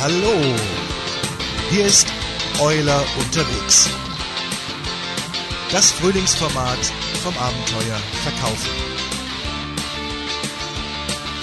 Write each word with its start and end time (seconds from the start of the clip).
Hallo, 0.00 0.54
hier 1.70 1.84
ist 1.86 2.06
Euler 2.60 3.04
unterwegs. 3.18 3.90
Das 5.72 5.90
Frühlingsformat 5.90 6.78
vom 7.24 7.36
Abenteuer 7.36 7.98
Verkaufen. 8.22 8.70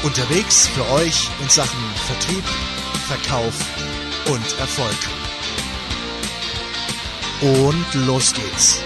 Unterwegs 0.04 0.70
für 0.70 0.90
euch 0.94 1.30
in 1.42 1.50
Sachen 1.50 1.80
Vertrieb, 2.08 2.46
Verkauf 3.10 3.54
und 4.28 4.60
Erfolg. 4.60 4.96
Und 7.42 8.08
los 8.08 8.34
geht's. 8.34 8.80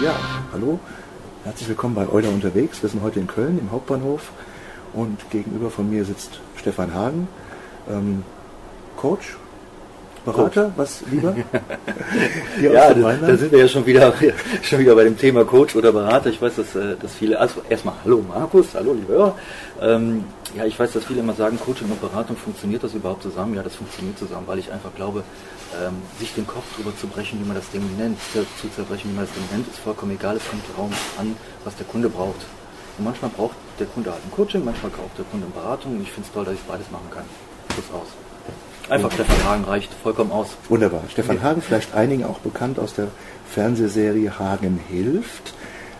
Ja, 0.00 0.14
hallo, 0.52 0.78
herzlich 1.46 1.68
willkommen 1.68 1.94
bei 1.94 2.08
Euler 2.08 2.30
unterwegs. 2.30 2.82
Wir 2.82 2.88
sind 2.88 3.04
heute 3.04 3.20
in 3.20 3.28
Köln 3.28 3.60
im 3.60 3.70
Hauptbahnhof 3.70 4.32
und 4.92 5.30
gegenüber 5.30 5.70
von 5.70 5.88
mir 5.88 6.04
sitzt 6.04 6.40
Stefan 6.56 6.92
Hagen, 6.92 7.28
ähm, 7.88 8.24
Coach, 8.96 9.36
Berater, 10.24 10.72
was 10.74 11.04
lieber? 11.08 11.36
Ja, 12.60 12.92
da, 12.92 13.12
da, 13.12 13.36
sind 13.36 13.52
wir 13.52 13.60
ja 13.60 13.68
schon 13.68 13.86
wieder, 13.86 14.12
schon 14.62 14.80
wieder 14.80 14.96
bei 14.96 15.04
dem 15.04 15.16
Thema 15.16 15.44
Coach 15.44 15.76
oder 15.76 15.92
Berater. 15.92 16.30
Ich 16.30 16.42
weiß, 16.42 16.56
dass, 16.56 16.74
äh, 16.74 16.96
dass 17.00 17.14
viele, 17.14 17.38
also 17.38 17.62
erstmal 17.68 17.94
hallo 18.04 18.24
Markus, 18.26 18.74
hallo 18.74 18.94
liebe 18.94 19.12
Hörer. 19.12 19.38
Ähm, 19.80 20.24
ja, 20.54 20.64
ich 20.64 20.78
weiß, 20.78 20.92
dass 20.92 21.04
viele 21.04 21.20
immer 21.20 21.34
sagen, 21.34 21.58
Coaching 21.58 21.90
und 21.90 22.00
Beratung, 22.00 22.36
funktioniert 22.36 22.82
das 22.82 22.94
überhaupt 22.94 23.22
zusammen? 23.22 23.54
Ja, 23.54 23.62
das 23.62 23.74
funktioniert 23.74 24.18
zusammen, 24.18 24.46
weil 24.46 24.58
ich 24.58 24.70
einfach 24.72 24.94
glaube, 24.94 25.24
ähm, 25.82 25.94
sich 26.18 26.32
den 26.34 26.46
Kopf 26.46 26.64
drüber 26.76 26.96
zu 26.96 27.06
brechen, 27.06 27.40
wie 27.40 27.46
man 27.46 27.56
das 27.56 27.70
Ding 27.70 27.82
nennt, 27.96 28.18
zu 28.32 28.68
zerbrechen, 28.74 29.10
wie 29.10 29.16
man 29.16 29.26
das 29.26 29.34
Ding 29.34 29.44
nennt, 29.50 29.68
ist 29.68 29.78
vollkommen 29.78 30.12
egal. 30.12 30.36
Es 30.36 30.48
kommt 30.48 30.62
darauf 30.74 30.92
an, 31.18 31.36
was 31.64 31.76
der 31.76 31.86
Kunde 31.86 32.08
braucht. 32.08 32.46
Und 32.98 33.04
manchmal 33.04 33.30
braucht 33.30 33.56
der 33.78 33.86
Kunde 33.86 34.10
halt 34.12 34.24
ein 34.24 34.30
Coaching, 34.30 34.64
manchmal 34.64 34.90
braucht 34.90 35.18
der 35.18 35.24
Kunde 35.26 35.46
eine 35.46 35.54
Beratung 35.54 35.96
und 35.96 36.02
ich 36.02 36.12
finde 36.12 36.28
es 36.28 36.32
toll, 36.32 36.44
dass 36.44 36.54
ich 36.54 36.60
beides 36.60 36.90
machen 36.90 37.10
kann. 37.12 37.24
Schluss 37.74 37.90
aus. 37.92 38.08
Einfach 38.88 39.10
Stefan 39.10 39.44
Hagen 39.44 39.64
reicht 39.64 39.92
vollkommen 40.02 40.30
aus. 40.30 40.48
Wunderbar. 40.68 41.02
Stefan 41.10 41.42
Hagen, 41.42 41.60
vielleicht 41.60 41.94
einigen 41.94 42.24
auch 42.24 42.38
bekannt 42.38 42.78
aus 42.78 42.94
der 42.94 43.08
Fernsehserie 43.50 44.38
Hagen 44.38 44.80
hilft. 44.88 45.54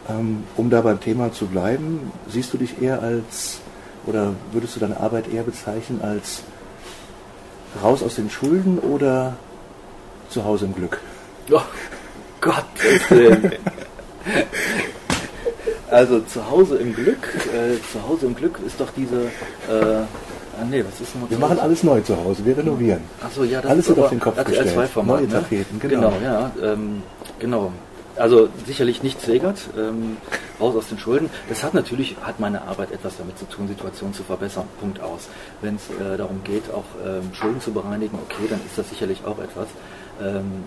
Ähm, 0.09 0.45
um 0.57 0.71
da 0.71 0.83
beim 0.83 1.01
Thema 1.01 1.33
zu 1.33 1.47
bleiben, 1.47 2.13
siehst 2.29 2.53
du 2.53 2.59
dich 2.59 2.81
eher 2.81 3.03
als, 3.03 3.59
oder 4.07 4.35
würdest 4.53 4.77
du 4.77 4.81
deine 4.81 4.99
Arbeit 4.99 5.33
eher 5.33 5.43
bezeichnen 5.43 6.01
als 6.03 6.43
raus 7.83 8.03
aus 8.03 8.15
den 8.15 8.31
Schulden 8.31 8.79
oder 8.79 9.37
zu 10.31 10.45
Hause 10.45 10.67
im 10.67 10.75
Glück? 10.75 11.01
Oh 11.51 11.61
Gott. 12.41 12.65
also 15.91 16.21
zu 16.21 16.51
Hause 16.51 16.77
im 16.79 16.95
Glück, 16.95 17.29
äh, 17.53 17.77
zu 17.93 18.09
Hause 18.09 18.27
im 18.27 18.35
Glück 18.35 18.59
ist 18.65 18.81
doch 18.81 18.91
diese 18.97 19.27
äh, 19.69 20.05
Ah, 20.59 20.65
nee, 20.65 20.83
was 20.83 21.01
ist 21.01 21.13
Wir 21.29 21.39
machen 21.39 21.59
alles 21.59 21.83
neu 21.83 22.01
zu 22.01 22.17
Hause, 22.17 22.45
wir 22.45 22.57
renovieren. 22.57 23.03
Achso, 23.23 23.45
ja, 23.45 23.61
das 23.61 23.71
alles 23.71 23.89
wird 23.89 23.99
auf 23.99 24.09
den 24.09 24.21
Kopf 24.21 24.39
RTL 24.39 24.65
gestellt. 24.65 24.91
2 24.93 25.03
Neue 25.03 25.23
ne? 25.23 25.29
Tapeten, 25.29 25.79
genau. 25.79 26.11
Genau, 26.11 26.13
ja, 26.23 26.51
ähm, 26.63 27.03
genau. 27.39 27.73
Also 28.19 28.49
sicherlich 28.67 29.03
nicht 29.03 29.21
Segert, 29.21 29.59
ähm, 29.77 30.17
raus 30.59 30.75
aus 30.75 30.89
den 30.89 30.99
Schulden. 30.99 31.29
Das 31.49 31.63
hat 31.63 31.75
natürlich, 31.75 32.17
hat 32.23 32.41
meine 32.41 32.63
Arbeit 32.63 32.93
etwas 32.93 33.19
damit 33.19 33.39
zu 33.39 33.45
tun, 33.47 33.69
Situationen 33.69 34.15
zu 34.15 34.23
verbessern, 34.23 34.67
Punkt 34.81 35.01
aus. 35.01 35.29
Wenn 35.61 35.77
es 35.77 35.91
äh, 35.91 36.17
darum 36.17 36.43
geht, 36.45 36.71
auch 36.73 36.85
ähm, 37.05 37.35
Schulden 37.35 37.61
zu 37.61 37.73
bereinigen, 37.73 38.19
okay, 38.25 38.47
dann 38.49 38.61
ist 38.65 38.79
das 38.79 38.89
sicherlich 38.89 39.25
auch 39.27 39.39
etwas. 39.39 39.69
Ähm, 40.21 40.65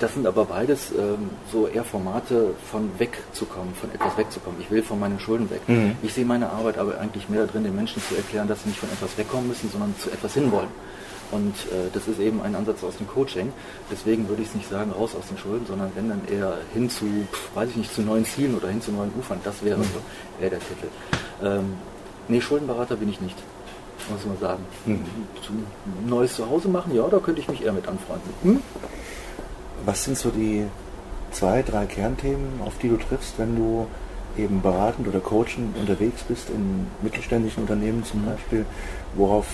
das 0.00 0.14
sind 0.14 0.26
aber 0.26 0.46
beides 0.46 0.90
ähm, 0.90 1.30
so 1.52 1.68
eher 1.68 1.84
Formate 1.84 2.54
von 2.70 2.90
wegzukommen, 2.98 3.72
von 3.74 3.88
etwas 3.92 4.16
wegzukommen. 4.18 4.60
Ich 4.60 4.70
will 4.70 4.82
von 4.82 4.98
meinen 4.98 5.20
Schulden 5.20 5.48
weg. 5.50 5.60
Mhm. 5.68 5.96
Ich 6.02 6.14
sehe 6.14 6.24
meine 6.24 6.50
Arbeit 6.50 6.78
aber 6.78 6.98
eigentlich 6.98 7.28
mehr 7.28 7.46
darin, 7.46 7.62
den 7.62 7.76
Menschen 7.76 8.02
zu 8.02 8.16
erklären, 8.16 8.48
dass 8.48 8.64
sie 8.64 8.70
nicht 8.70 8.80
von 8.80 8.88
etwas 8.88 9.16
wegkommen 9.16 9.46
müssen, 9.46 9.70
sondern 9.70 9.94
zu 9.98 10.10
etwas 10.10 10.34
hinwollen. 10.34 10.70
Und 11.32 11.54
äh, 11.72 11.90
das 11.92 12.06
ist 12.06 12.20
eben 12.20 12.40
ein 12.42 12.54
Ansatz 12.54 12.84
aus 12.84 12.96
dem 12.98 13.08
Coaching. 13.08 13.52
Deswegen 13.90 14.28
würde 14.28 14.42
ich 14.42 14.48
es 14.48 14.54
nicht 14.54 14.70
sagen, 14.70 14.92
raus 14.92 15.16
aus 15.18 15.26
den 15.28 15.38
Schulden, 15.38 15.66
sondern 15.66 15.90
wenn 15.94 16.08
dann 16.08 16.20
eher 16.30 16.58
hin 16.72 16.88
zu, 16.88 17.06
pf, 17.32 17.56
weiß 17.56 17.70
ich 17.70 17.76
nicht, 17.76 17.94
zu 17.94 18.02
neuen 18.02 18.24
Zielen 18.24 18.54
oder 18.54 18.68
hin 18.68 18.80
zu 18.80 18.92
neuen 18.92 19.10
Ufern. 19.18 19.40
Das 19.42 19.64
wäre 19.64 19.78
mhm. 19.78 19.84
so 19.84 20.42
eher 20.42 20.50
der 20.50 20.60
Titel. 20.60 20.86
Ähm, 21.42 21.74
nee, 22.28 22.40
Schuldenberater 22.40 22.96
bin 22.96 23.08
ich 23.08 23.20
nicht 23.20 23.36
muss 24.10 24.24
man 24.26 24.38
sagen. 24.38 24.64
Mhm. 24.86 26.08
Neues 26.08 26.34
Zuhause 26.34 26.68
machen, 26.68 26.94
ja, 26.94 27.06
da 27.08 27.18
könnte 27.18 27.40
ich 27.40 27.48
mich 27.48 27.64
eher 27.64 27.72
mit 27.72 27.86
anfreunden. 27.86 28.30
Mhm. 28.42 28.60
Was 29.84 30.04
sind 30.04 30.16
so 30.16 30.30
die 30.30 30.66
zwei, 31.30 31.62
drei 31.62 31.86
Kernthemen, 31.86 32.60
auf 32.64 32.78
die 32.78 32.88
du 32.88 32.96
triffst, 32.96 33.38
wenn 33.38 33.56
du 33.56 33.86
eben 34.36 34.62
beratend 34.62 35.08
oder 35.08 35.20
coachend 35.20 35.76
unterwegs 35.76 36.22
bist 36.22 36.48
in 36.50 36.86
mittelständischen 37.02 37.62
Unternehmen 37.62 38.04
zum 38.04 38.22
mhm. 38.22 38.26
Beispiel? 38.26 38.66
Worauf 39.14 39.46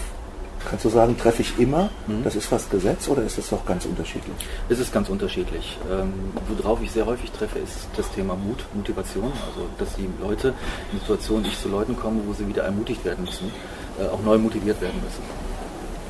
kannst 0.69 0.85
du 0.85 0.89
sagen, 0.89 1.17
treffe 1.17 1.43
ich 1.43 1.59
immer? 1.59 1.91
Mhm. 2.07 2.25
Das 2.25 2.37
ist 2.37 2.47
fast 2.47 2.71
Gesetz 2.71 3.09
oder 3.09 3.23
ist 3.23 3.39
es 3.39 3.51
doch 3.51 3.65
ganz 3.65 3.85
unterschiedlich? 3.85 4.37
Es 4.69 4.79
ist 4.79 4.93
ganz 4.93 5.09
unterschiedlich. 5.09 5.79
Ähm, 5.91 6.13
worauf 6.49 6.83
ich 6.83 6.91
sehr 6.91 7.07
häufig 7.07 7.31
treffe, 7.31 7.59
ist 7.59 7.89
das 7.97 8.11
Thema 8.13 8.35
Mut, 8.37 8.65
Motivation. 8.75 9.33
Also, 9.47 9.67
dass 9.79 9.95
die 9.97 10.09
Leute 10.21 10.55
in 10.93 11.01
Situationen, 11.01 11.47
ich 11.47 11.59
zu 11.59 11.69
Leuten 11.69 11.97
komme, 11.97 12.21
wo 12.27 12.33
sie 12.33 12.47
wieder 12.47 12.65
ermutigt 12.65 13.05
werden 13.05 13.25
müssen, 13.25 13.51
äh, 13.99 14.07
auch 14.09 14.23
neu 14.23 14.39
motiviert 14.39 14.81
werden 14.81 15.01
müssen 15.03 15.48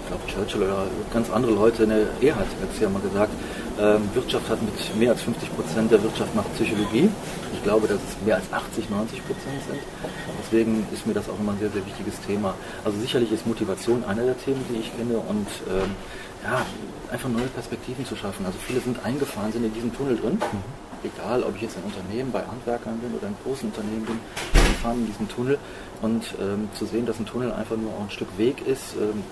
glaube 0.09 0.27
Churchill 0.27 0.63
oder 0.63 0.87
ganz 1.13 1.31
andere 1.31 1.53
Leute, 1.53 1.87
ne, 1.87 2.09
Erhard 2.21 2.47
hat 2.47 2.71
es 2.73 2.81
ja 2.81 2.89
mal 2.89 3.01
gesagt, 3.01 3.33
ähm, 3.81 4.03
Wirtschaft 4.15 4.49
hat 4.51 4.61
mit 4.63 4.75
mehr 4.99 5.13
als 5.13 5.23
50 5.23 5.55
Prozent 5.55 5.93
der 5.93 6.03
Wirtschaft 6.03 6.35
macht 6.35 6.53
Psychologie. 6.55 7.09
Ich 7.55 7.63
glaube, 7.63 7.87
dass 7.87 7.99
es 7.99 8.27
mehr 8.27 8.37
als 8.37 8.53
80, 8.53 8.91
90 8.91 9.27
Prozent 9.27 9.63
sind. 9.69 9.81
Deswegen 10.43 10.87
ist 10.93 11.07
mir 11.07 11.15
das 11.15 11.29
auch 11.29 11.39
immer 11.39 11.53
ein 11.53 11.59
sehr, 11.61 11.71
sehr 11.71 11.87
wichtiges 11.87 12.21
Thema. 12.27 12.55
Also 12.85 12.99
sicherlich 12.99 13.31
ist 13.31 13.47
Motivation 13.47 14.03
einer 14.05 14.25
der 14.25 14.39
Themen, 14.39 14.65
die 14.69 14.81
ich 14.81 14.97
kenne 14.97 15.19
und 15.19 15.47
ähm, 15.71 15.95
ja, 16.43 16.67
einfach 17.13 17.29
neue 17.29 17.47
Perspektiven 17.47 18.05
zu 18.05 18.17
schaffen. 18.17 18.47
Also 18.47 18.59
viele 18.67 18.81
sind 18.81 18.99
eingefahren, 19.05 19.53
sind 19.53 19.65
in 19.65 19.75
diesem 19.75 19.95
Tunnel 19.95 20.17
drin. 20.17 20.39
Mhm 20.41 20.88
egal 21.05 21.43
ob 21.43 21.57
ich 21.57 21.63
jetzt 21.63 21.77
ein 21.77 21.85
Unternehmen 21.85 22.33
bei 22.33 22.41
Handwerkern 22.41 22.99
bin 22.99 23.15
oder 23.15 23.27
ein 23.27 23.37
großes 23.45 23.65
Unternehmen 23.65 24.05
bin, 24.05 24.19
wir 24.53 24.75
fahren 24.83 24.99
in 25.01 25.07
diesem 25.07 25.29
Tunnel 25.29 25.59
und 26.03 26.25
ähm, 26.41 26.69
zu 26.75 26.87
sehen, 26.87 27.07
dass 27.07 27.19
ein 27.19 27.27
Tunnel 27.27 27.53
einfach 27.53 27.77
nur 27.77 27.91
auch 27.93 28.03
ein 28.03 28.11
Stück 28.11 28.29
Weg 28.37 28.67
ist, 28.67 28.95
ähm, 28.95 29.23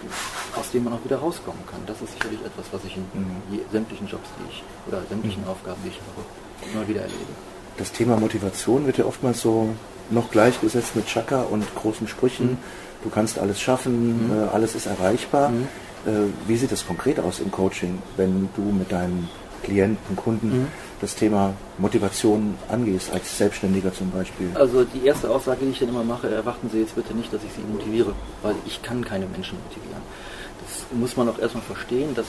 aus 0.59 0.71
dem 0.71 0.84
man 0.84 0.93
auch 0.93 1.05
wieder 1.05 1.19
rauskommen 1.19 1.62
kann. 1.71 1.81
Das 1.87 2.00
ist 2.03 2.12
sicherlich 2.12 2.41
etwas, 2.44 2.66
was 2.72 2.84
ich 2.84 2.97
in 2.97 3.03
mhm. 3.03 3.60
sämtlichen 3.71 4.06
Jobs, 4.06 4.28
die 4.38 4.50
ich 4.50 4.62
oder 4.88 5.03
sämtlichen 5.09 5.43
mhm. 5.43 5.50
Aufgaben, 5.50 5.81
die 5.84 5.88
ich 5.88 6.00
habe, 6.00 6.72
immer 6.72 6.88
wieder 6.88 7.03
erlebe. 7.03 7.32
Das 7.76 7.93
Thema 7.93 8.16
Motivation 8.16 8.87
wird 8.87 8.99
ja 8.99 9.05
oftmals 9.05 9.41
so 9.41 9.69
noch 10.10 10.31
gleichgesetzt 10.31 10.97
mit 10.97 11.06
Chaka 11.06 11.43
und 11.43 11.65
großen 11.75 12.09
Sprüchen. 12.09 12.53
Mhm. 12.53 12.59
Du 13.03 13.10
kannst 13.10 13.38
alles 13.38 13.60
schaffen, 13.60 14.28
mhm. 14.28 14.44
äh, 14.44 14.49
alles 14.49 14.75
ist 14.75 14.87
erreichbar. 14.87 15.50
Mhm. 15.50 15.69
Äh, 16.06 16.10
wie 16.47 16.56
sieht 16.56 16.72
das 16.72 16.87
konkret 16.87 17.21
aus 17.21 17.41
im 17.41 17.50
Coaching, 17.50 18.00
wenn 18.16 18.49
du 18.56 18.62
mit 18.62 18.91
deinen 18.93 19.28
Klienten, 19.62 20.17
Kunden 20.17 20.49
mhm. 20.49 20.67
das 21.00 21.15
Thema 21.15 21.55
Motivation 21.78 22.55
angehst, 22.69 23.12
als 23.12 23.37
Selbstständiger 23.39 23.93
zum 23.93 24.11
Beispiel? 24.11 24.50
Also 24.55 24.84
die 24.84 25.06
erste 25.06 25.31
Aussage, 25.31 25.65
die 25.65 25.71
ich 25.71 25.78
dann 25.78 25.89
immer 25.89 26.05
mache, 26.05 26.28
erwarten 26.28 26.71
Sie 26.71 26.81
jetzt 26.81 26.94
bitte 26.94 27.15
nicht, 27.15 27.33
dass 27.33 27.43
ich 27.44 27.53
Sie 27.53 27.62
motiviere, 27.71 28.12
weil 28.43 28.55
ich 28.67 28.83
kann 28.83 29.05
keine 29.05 29.27
Menschen 29.27 29.59
motivieren 29.69 30.03
muss 30.93 31.17
man 31.17 31.28
auch 31.28 31.39
erstmal 31.39 31.62
verstehen, 31.62 32.15
dass 32.15 32.27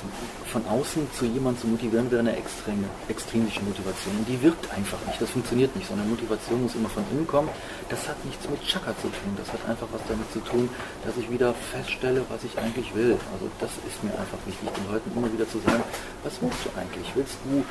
von 0.52 0.66
außen 0.68 1.08
zu 1.18 1.26
jemandem 1.26 1.62
zu 1.62 1.68
motivieren 1.68 2.10
wäre 2.12 2.22
eine 2.22 2.36
extreme, 2.36 2.86
extrinsische 3.08 3.62
Motivation. 3.62 4.16
Und 4.18 4.28
die 4.28 4.42
wirkt 4.42 4.72
einfach 4.72 4.98
nicht, 5.08 5.22
das 5.22 5.30
funktioniert 5.30 5.76
nicht, 5.76 5.88
sondern 5.88 6.10
Motivation 6.10 6.64
muss 6.64 6.76
immer 6.76 6.90
von 6.90 7.04
innen 7.12 7.28
kommen. 7.28 7.50
Das 7.90 8.08
hat 8.08 8.24
nichts 8.26 8.48
mit 8.50 8.62
Chakra 8.64 8.96
zu 8.98 9.08
tun, 9.10 9.34
das 9.38 9.52
hat 9.52 9.62
einfach 9.68 9.88
was 9.92 10.02
damit 10.08 10.32
zu 10.32 10.40
tun, 10.40 10.70
dass 11.06 11.18
ich 11.18 11.30
wieder 11.32 11.54
feststelle, 11.54 12.22
was 12.30 12.44
ich 12.44 12.58
eigentlich 12.58 12.94
will. 12.96 13.18
Also 13.34 13.50
das 13.60 13.72
ist 13.88 14.04
mir 14.04 14.12
einfach 14.12 14.40
wichtig, 14.46 14.70
den 14.70 14.92
Leuten 14.92 15.12
immer 15.16 15.32
wieder 15.32 15.48
zu 15.50 15.60
sagen, 15.60 15.84
was 16.24 16.34
willst 16.42 16.66
du 16.66 16.70
eigentlich? 16.78 17.08
Willst 17.16 17.38
du, 17.46 17.64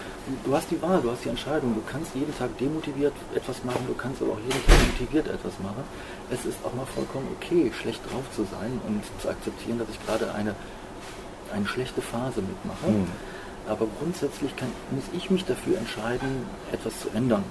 du 0.45 0.51
hast 0.55 0.71
die 0.71 0.81
Wahl, 0.83 1.01
du 1.01 1.11
hast 1.11 1.25
die 1.25 1.31
Entscheidung, 1.31 1.75
du 1.75 1.83
kannst 1.91 2.15
jeden 2.15 2.37
Tag 2.37 2.57
demotiviert 2.59 3.15
etwas 3.35 3.63
machen, 3.65 3.85
du 3.87 3.95
kannst 3.95 4.23
aber 4.23 4.33
auch 4.33 4.43
jeden 4.43 4.63
Tag 4.67 4.77
motiviert 4.87 5.29
etwas 5.29 5.55
machen. 5.63 5.85
Es 6.31 6.45
ist 6.45 6.59
auch 6.65 6.75
mal 6.75 6.87
vollkommen 6.87 7.29
okay, 7.39 7.71
schlecht 7.73 8.01
drauf 8.11 8.25
zu 8.35 8.43
sein 8.51 8.81
und 8.87 9.03
zu 9.21 9.29
akzeptieren, 9.29 9.79
dass 9.79 9.89
ich 9.89 10.01
gerade 10.05 10.33
eine 10.47 10.55
eine 11.53 11.67
schlechte 11.67 12.03
Phase 12.03 12.41
mitmache. 12.41 12.91
Mhm. 12.91 13.07
Aber 13.69 13.87
grundsätzlich 13.99 14.55
kann, 14.57 14.69
muss 14.91 15.05
ich 15.13 15.31
mich 15.31 15.45
dafür 15.45 15.79
entscheiden, 15.79 16.47
etwas 16.73 17.01
zu 17.01 17.09
ändern. 17.15 17.45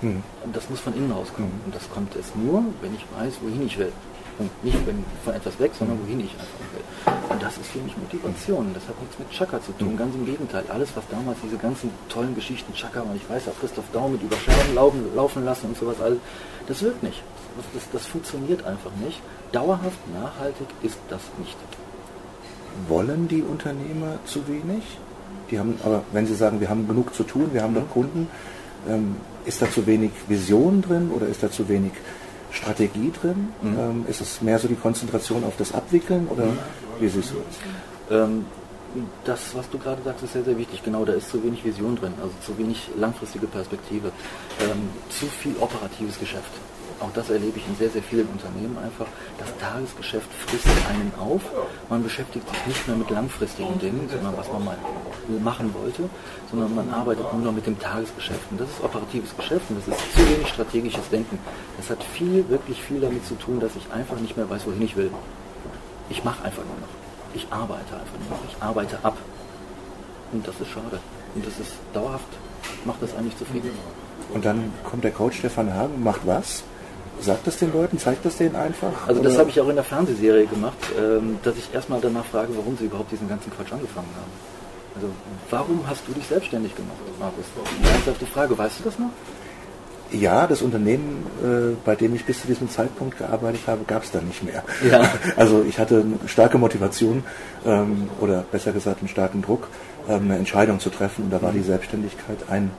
Mhm. 0.00 0.22
Und 0.44 0.56
das 0.56 0.70
muss 0.70 0.80
von 0.80 0.94
innen 0.94 1.10
rauskommen. 1.10 1.50
Mhm. 1.50 1.64
Und 1.66 1.74
das 1.74 1.90
kommt 1.90 2.14
es 2.16 2.34
nur, 2.34 2.64
wenn 2.82 2.94
ich 2.94 3.04
weiß, 3.18 3.38
wohin 3.42 3.66
ich 3.66 3.78
will. 3.78 3.92
Und 4.38 4.64
nicht 4.64 4.86
wenn, 4.86 5.04
von 5.22 5.34
etwas 5.34 5.58
weg, 5.58 5.72
sondern 5.78 5.98
hm. 5.98 6.06
wohin 6.06 6.20
ich 6.20 6.32
einfach 6.32 6.64
will. 6.72 7.12
Und 7.28 7.42
das 7.42 7.58
ist 7.58 7.66
für 7.66 7.78
mich 7.80 7.94
Motivation. 7.98 8.72
Das 8.72 8.88
hat 8.88 8.98
nichts 8.98 9.18
mit 9.18 9.30
Chaka 9.30 9.60
zu 9.60 9.70
tun. 9.72 9.90
Hm. 9.90 9.96
Ganz 9.98 10.14
im 10.14 10.24
Gegenteil. 10.24 10.64
Alles, 10.70 10.88
was 10.96 11.04
damals 11.10 11.36
diese 11.44 11.58
ganzen 11.58 11.90
tollen 12.08 12.34
Geschichten 12.34 12.72
Chaka 12.72 13.02
und 13.02 13.16
ich 13.16 13.28
weiß 13.28 13.48
auch 13.48 13.60
Christoph 13.60 13.84
Daum 13.92 14.12
mit 14.12 14.22
Überschaden 14.22 14.74
laufen, 14.74 15.14
laufen 15.14 15.44
lassen 15.44 15.66
und 15.66 15.76
sowas, 15.76 16.00
alles, 16.00 16.20
das 16.68 16.80
wirkt 16.80 17.02
nicht. 17.02 17.22
Das, 17.54 17.66
das, 17.74 17.90
das 17.92 18.06
funktioniert 18.06 18.64
einfach 18.64 18.92
nicht. 19.04 19.20
Dauerhaft, 19.52 19.98
nachhaltig 20.14 20.68
ist 20.80 20.96
das 21.10 21.20
nicht 21.36 21.58
wollen 22.88 23.28
die 23.28 23.42
Unternehmer 23.42 24.18
zu 24.24 24.46
wenig? 24.48 24.82
Die 25.50 25.58
haben, 25.58 25.74
aber 25.82 26.02
wenn 26.12 26.26
sie 26.26 26.34
sagen, 26.34 26.60
wir 26.60 26.68
haben 26.68 26.86
genug 26.86 27.14
zu 27.14 27.24
tun, 27.24 27.50
wir 27.52 27.62
haben 27.62 27.74
doch 27.74 27.88
Kunden, 27.90 28.28
ähm, 28.88 29.16
ist 29.44 29.60
da 29.60 29.70
zu 29.70 29.86
wenig 29.86 30.12
Vision 30.28 30.82
drin 30.82 31.10
oder 31.14 31.26
ist 31.26 31.42
da 31.42 31.50
zu 31.50 31.68
wenig 31.68 31.92
Strategie 32.52 33.12
drin? 33.20 33.48
Mhm. 33.62 33.78
Ähm, 33.78 34.04
ist 34.08 34.20
es 34.20 34.42
mehr 34.42 34.58
so 34.58 34.68
die 34.68 34.74
Konzentration 34.74 35.44
auf 35.44 35.56
das 35.56 35.72
Abwickeln 35.72 36.28
oder 36.28 36.46
mhm. 36.46 36.58
wie 37.00 37.08
siehst 37.08 37.32
du 37.32 37.36
es? 37.36 38.16
Ähm, 38.16 38.44
das, 39.24 39.54
was 39.54 39.70
du 39.70 39.78
gerade 39.78 40.02
sagst, 40.02 40.24
ist 40.24 40.32
sehr, 40.32 40.44
sehr 40.44 40.58
wichtig. 40.58 40.82
Genau, 40.82 41.04
da 41.04 41.12
ist 41.12 41.30
zu 41.30 41.42
wenig 41.42 41.64
Vision 41.64 41.96
drin, 41.96 42.12
also 42.20 42.34
zu 42.44 42.58
wenig 42.58 42.90
langfristige 42.96 43.46
Perspektive, 43.46 44.10
ähm, 44.60 44.90
zu 45.08 45.26
viel 45.26 45.54
operatives 45.60 46.18
Geschäft. 46.18 46.50
Auch 47.00 47.10
das 47.14 47.30
erlebe 47.30 47.58
ich 47.58 47.66
in 47.66 47.74
sehr, 47.76 47.88
sehr 47.88 48.02
vielen 48.02 48.28
Unternehmen 48.28 48.76
einfach. 48.76 49.06
Das 49.38 49.48
Tagesgeschäft 49.58 50.28
frisst 50.46 50.66
einen 50.90 51.10
auf. 51.18 51.40
Man 51.88 52.02
beschäftigt 52.02 52.46
sich 52.46 52.66
nicht 52.66 52.86
mehr 52.86 52.96
mit 52.96 53.08
langfristigen 53.08 53.78
Dingen, 53.78 54.06
sondern 54.10 54.36
was 54.36 54.52
man 54.52 54.64
mal 54.64 54.76
machen 55.42 55.72
wollte, 55.74 56.10
sondern 56.50 56.74
man 56.74 56.90
arbeitet 56.90 57.32
nur 57.32 57.42
noch 57.42 57.52
mit 57.52 57.66
dem 57.66 57.78
Tagesgeschäft. 57.78 58.50
Und 58.50 58.60
das 58.60 58.68
ist 58.68 58.84
operatives 58.84 59.34
Geschäft 59.34 59.64
und 59.70 59.78
das 59.78 59.88
ist 59.88 60.12
zu 60.12 60.18
wenig 60.28 60.48
strategisches 60.48 61.08
Denken. 61.08 61.38
Das 61.78 61.88
hat 61.88 62.04
viel, 62.04 62.46
wirklich 62.50 62.82
viel 62.82 63.00
damit 63.00 63.24
zu 63.24 63.34
tun, 63.34 63.60
dass 63.60 63.74
ich 63.76 63.90
einfach 63.92 64.18
nicht 64.20 64.36
mehr 64.36 64.48
weiß, 64.50 64.66
wohin 64.66 64.82
ich 64.82 64.94
will. 64.94 65.10
Ich 66.10 66.22
mache 66.22 66.44
einfach 66.44 66.64
nur 66.64 66.76
noch. 66.76 67.34
Ich 67.34 67.46
arbeite 67.50 67.94
einfach 67.94 68.18
nur 68.28 68.36
noch. 68.36 68.44
Ich 68.46 68.62
arbeite 68.62 68.98
ab. 69.02 69.16
Und 70.32 70.46
das 70.46 70.60
ist 70.60 70.68
schade. 70.68 70.98
Und 71.34 71.46
das 71.46 71.58
ist 71.58 71.72
dauerhaft, 71.94 72.28
macht 72.84 73.02
das 73.02 73.16
eigentlich 73.16 73.38
zufrieden. 73.38 73.70
Und 74.34 74.44
dann 74.44 74.70
kommt 74.84 75.02
der 75.02 75.12
Coach 75.12 75.38
Stefan 75.38 75.72
Hagen, 75.72 76.02
macht 76.02 76.26
was? 76.26 76.62
Sagt 77.20 77.46
das 77.46 77.58
den 77.58 77.72
Leuten, 77.72 77.98
zeigt 77.98 78.24
das 78.24 78.36
denen 78.36 78.56
einfach? 78.56 79.06
Also 79.06 79.22
das 79.22 79.38
habe 79.38 79.50
ich 79.50 79.60
auch 79.60 79.68
in 79.68 79.74
der 79.74 79.84
Fernsehserie 79.84 80.46
gemacht, 80.46 80.78
ähm, 80.98 81.38
dass 81.42 81.56
ich 81.56 81.72
erstmal 81.72 82.00
danach 82.00 82.24
frage, 82.24 82.48
warum 82.56 82.76
sie 82.76 82.86
überhaupt 82.86 83.12
diesen 83.12 83.28
ganzen 83.28 83.52
Quatsch 83.52 83.72
angefangen 83.72 84.08
haben. 84.16 84.32
Also 84.94 85.08
warum 85.50 85.80
hast 85.86 86.02
du 86.06 86.12
dich 86.12 86.26
selbstständig 86.26 86.74
gemacht, 86.74 86.98
Markus? 87.18 87.44
Ernsthafte 87.82 88.26
Frage, 88.26 88.56
weißt 88.56 88.80
du 88.80 88.84
das 88.84 88.98
noch? 88.98 89.10
Ja, 90.12 90.48
das 90.48 90.60
Unternehmen, 90.62 91.24
äh, 91.42 91.76
bei 91.84 91.94
dem 91.94 92.14
ich 92.16 92.24
bis 92.24 92.40
zu 92.40 92.48
diesem 92.48 92.68
Zeitpunkt 92.68 93.18
gearbeitet 93.18 93.60
habe, 93.66 93.84
gab 93.86 94.02
es 94.02 94.10
dann 94.10 94.26
nicht 94.26 94.42
mehr. 94.42 94.64
Ja. 94.90 95.08
Also 95.36 95.64
ich 95.68 95.78
hatte 95.78 96.00
eine 96.00 96.28
starke 96.28 96.58
Motivation 96.58 97.22
ähm, 97.64 98.08
oder 98.20 98.44
besser 98.50 98.72
gesagt 98.72 99.00
einen 99.00 99.08
starken 99.08 99.42
Druck, 99.42 99.68
ähm, 100.08 100.24
eine 100.24 100.36
Entscheidung 100.38 100.80
zu 100.80 100.90
treffen 100.90 101.24
und 101.24 101.30
da 101.30 101.40
war 101.40 101.52
die 101.52 101.62
Selbstständigkeit 101.62 102.38
ein 102.48 102.72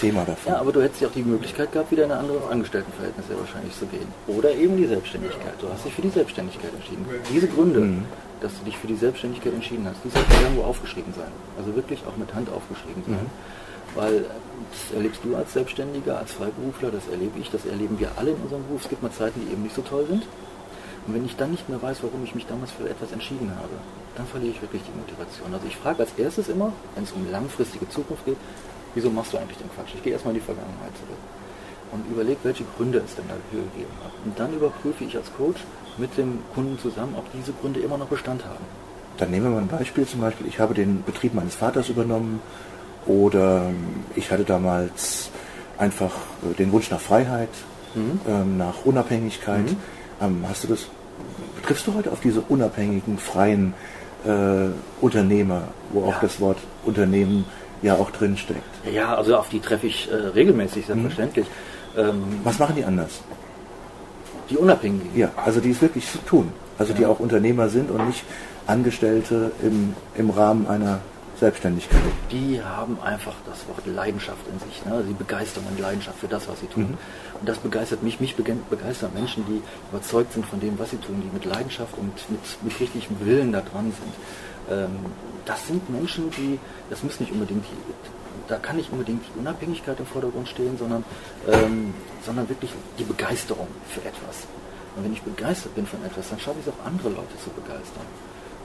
Thema 0.00 0.24
davon. 0.24 0.52
Ja, 0.52 0.60
aber 0.60 0.72
du 0.72 0.82
hättest 0.82 1.02
ja 1.02 1.08
auch 1.08 1.12
die 1.12 1.22
Möglichkeit 1.22 1.72
gehabt, 1.72 1.90
wieder 1.90 2.04
in 2.04 2.12
ein 2.12 2.18
anderes 2.18 2.42
Angestelltenverhältnis 2.50 3.26
sehr 3.26 3.38
wahrscheinlich 3.38 3.76
zu 3.78 3.86
gehen. 3.86 4.08
Oder 4.26 4.52
eben 4.54 4.76
die 4.76 4.86
Selbstständigkeit. 4.86 5.54
Du 5.60 5.68
hast 5.68 5.84
dich 5.84 5.92
für 5.92 6.02
die 6.02 6.10
Selbstständigkeit 6.10 6.72
entschieden. 6.74 7.04
Diese 7.32 7.46
Gründe, 7.48 7.80
mhm. 7.80 8.04
dass 8.40 8.58
du 8.58 8.64
dich 8.64 8.76
für 8.78 8.86
die 8.86 8.96
Selbstständigkeit 8.96 9.52
entschieden 9.52 9.86
hast, 9.86 10.00
die 10.04 10.08
sollten 10.08 10.32
irgendwo 10.42 10.62
aufgeschrieben 10.62 11.12
sein. 11.14 11.30
Also 11.58 11.74
wirklich 11.76 12.00
auch 12.08 12.16
mit 12.16 12.32
Hand 12.34 12.48
aufgeschrieben 12.50 13.02
sein. 13.06 13.28
Mhm. 13.28 13.94
Weil 13.94 14.24
das 14.70 14.96
erlebst 14.96 15.20
du 15.24 15.36
als 15.36 15.52
Selbstständiger, 15.52 16.18
als 16.18 16.32
Freiberufler, 16.32 16.90
das 16.90 17.08
erlebe 17.08 17.38
ich, 17.38 17.50
das 17.50 17.66
erleben 17.66 17.98
wir 17.98 18.10
alle 18.16 18.30
in 18.30 18.36
unserem 18.36 18.64
Beruf. 18.66 18.82
Es 18.82 18.88
gibt 18.88 19.02
mal 19.02 19.12
Zeiten, 19.12 19.40
die 19.44 19.52
eben 19.52 19.62
nicht 19.62 19.74
so 19.74 19.82
toll 19.82 20.06
sind. 20.08 20.22
Und 21.06 21.14
wenn 21.14 21.24
ich 21.24 21.36
dann 21.36 21.50
nicht 21.50 21.68
mehr 21.68 21.80
weiß, 21.82 22.02
warum 22.02 22.22
ich 22.24 22.34
mich 22.34 22.46
damals 22.46 22.70
für 22.72 22.88
etwas 22.88 23.10
entschieden 23.12 23.50
habe, 23.56 23.74
dann 24.16 24.26
verliere 24.26 24.52
ich 24.54 24.62
wirklich 24.62 24.82
die 24.82 24.96
Motivation. 24.96 25.52
Also 25.52 25.66
ich 25.66 25.76
frage 25.76 26.00
als 26.00 26.12
erstes 26.16 26.48
immer, 26.48 26.72
wenn 26.94 27.04
es 27.04 27.12
um 27.12 27.30
langfristige 27.30 27.88
Zukunft 27.88 28.24
geht, 28.26 28.36
wieso 28.94 29.10
machst 29.10 29.32
du 29.32 29.38
eigentlich 29.38 29.58
den 29.58 29.70
Quatsch? 29.70 29.94
Ich 29.94 30.02
gehe 30.02 30.12
erstmal 30.12 30.34
in 30.34 30.40
die 30.40 30.46
Vergangenheit 30.46 30.92
zurück 30.96 31.18
und 31.92 32.10
überlege, 32.10 32.38
welche 32.42 32.64
Gründe 32.76 33.02
es 33.04 33.14
denn 33.14 33.26
dafür 33.28 33.62
gegeben 33.72 33.92
hat. 34.04 34.12
Und 34.24 34.38
dann 34.38 34.52
überprüfe 34.54 35.04
ich 35.04 35.16
als 35.16 35.32
Coach 35.36 35.60
mit 35.98 36.16
dem 36.16 36.38
Kunden 36.54 36.78
zusammen, 36.78 37.14
ob 37.16 37.30
diese 37.32 37.52
Gründe 37.52 37.80
immer 37.80 37.98
noch 37.98 38.06
Bestand 38.06 38.44
haben. 38.44 38.64
Dann 39.18 39.30
nehmen 39.30 39.46
wir 39.46 39.50
mal 39.50 39.62
ein 39.62 39.68
Beispiel, 39.68 40.06
zum 40.06 40.20
Beispiel, 40.20 40.46
ich 40.46 40.60
habe 40.60 40.74
den 40.74 41.02
Betrieb 41.02 41.34
meines 41.34 41.54
Vaters 41.54 41.88
übernommen 41.88 42.40
oder 43.06 43.70
ich 44.14 44.30
hatte 44.30 44.44
damals 44.44 45.30
einfach 45.78 46.12
äh, 46.42 46.54
den 46.54 46.72
Wunsch 46.72 46.90
nach 46.90 47.00
Freiheit, 47.00 47.48
mhm. 47.94 48.20
ähm, 48.28 48.58
nach 48.58 48.84
Unabhängigkeit. 48.84 49.70
Mhm. 49.70 49.76
Ähm, 50.20 50.44
hast 50.48 50.64
du 50.64 50.68
das, 50.68 50.86
triffst 51.64 51.86
du 51.86 51.94
heute 51.94 52.12
auf 52.12 52.20
diese 52.20 52.40
unabhängigen, 52.42 53.18
freien 53.18 53.74
äh, 54.24 54.68
Unternehmer, 55.00 55.68
wo 55.92 56.02
ja. 56.02 56.06
auch 56.08 56.20
das 56.20 56.40
Wort 56.40 56.58
Unternehmen 56.84 57.44
ja 57.82 57.94
auch 57.94 58.10
drinsteckt. 58.10 58.60
Ja, 58.92 59.14
also 59.14 59.36
auf 59.36 59.48
die 59.48 59.60
treffe 59.60 59.86
ich 59.86 60.10
äh, 60.10 60.14
regelmäßig, 60.14 60.86
selbstverständlich. 60.86 61.46
Mhm. 61.94 62.00
Ähm, 62.00 62.22
Was 62.44 62.58
machen 62.58 62.76
die 62.76 62.84
anders? 62.84 63.20
Die 64.48 64.56
Unabhängigen? 64.56 65.16
Ja, 65.16 65.30
also 65.36 65.60
die 65.60 65.70
es 65.70 65.80
wirklich 65.80 66.06
tun. 66.26 66.52
Also 66.78 66.92
ja. 66.92 66.98
die 66.98 67.06
auch 67.06 67.20
Unternehmer 67.20 67.68
sind 67.68 67.90
und 67.90 68.06
nicht 68.06 68.24
Angestellte 68.66 69.52
im, 69.62 69.94
im 70.14 70.30
Rahmen 70.30 70.66
einer 70.66 71.00
Selbstständigkeit. 71.40 71.98
Die 72.30 72.60
haben 72.62 72.98
einfach 73.02 73.34
das 73.46 73.66
Wort 73.66 73.86
Leidenschaft 73.86 74.46
in 74.52 74.58
sich. 74.60 74.84
Ne? 74.84 75.02
Sie 75.06 75.14
begeistern 75.14 75.64
und 75.70 75.80
Leidenschaft 75.80 76.18
für 76.18 76.28
das, 76.28 76.46
was 76.48 76.60
sie 76.60 76.66
tun. 76.66 76.82
Mhm. 76.82 76.98
Und 77.40 77.48
das 77.48 77.58
begeistert 77.58 78.02
mich. 78.02 78.20
Mich 78.20 78.36
begeistern 78.36 79.10
Menschen, 79.14 79.44
die 79.46 79.62
überzeugt 79.90 80.34
sind 80.34 80.44
von 80.44 80.60
dem, 80.60 80.78
was 80.78 80.90
sie 80.90 80.98
tun, 80.98 81.22
die 81.24 81.32
mit 81.32 81.46
Leidenschaft 81.46 81.96
und 81.96 82.12
mit, 82.30 82.62
mit 82.62 82.80
richtigem 82.80 83.16
Willen 83.24 83.52
da 83.52 83.62
dran 83.62 83.84
sind. 83.84 84.14
Ähm, 84.70 84.90
das 85.44 85.66
sind 85.66 85.88
Menschen, 85.90 86.30
die, 86.32 86.58
das 86.90 87.02
muss 87.02 87.18
nicht 87.20 87.32
unbedingt, 87.32 87.64
da 88.48 88.56
kann 88.56 88.76
nicht 88.76 88.92
unbedingt 88.92 89.22
die 89.24 89.38
Unabhängigkeit 89.38 89.98
im 89.98 90.06
Vordergrund 90.06 90.48
stehen, 90.48 90.76
sondern, 90.78 91.04
ähm, 91.48 91.94
sondern 92.24 92.48
wirklich 92.48 92.72
die 92.98 93.04
Begeisterung 93.04 93.68
für 93.88 94.00
etwas. 94.00 94.46
Und 94.96 95.04
wenn 95.04 95.12
ich 95.12 95.22
begeistert 95.22 95.74
bin 95.74 95.86
von 95.86 96.04
etwas, 96.04 96.28
dann 96.28 96.38
schaffe 96.38 96.58
ich 96.60 96.66
es 96.66 96.72
auch 96.72 96.86
andere 96.86 97.08
Leute 97.10 97.36
zu 97.42 97.50
begeistern. 97.50 98.06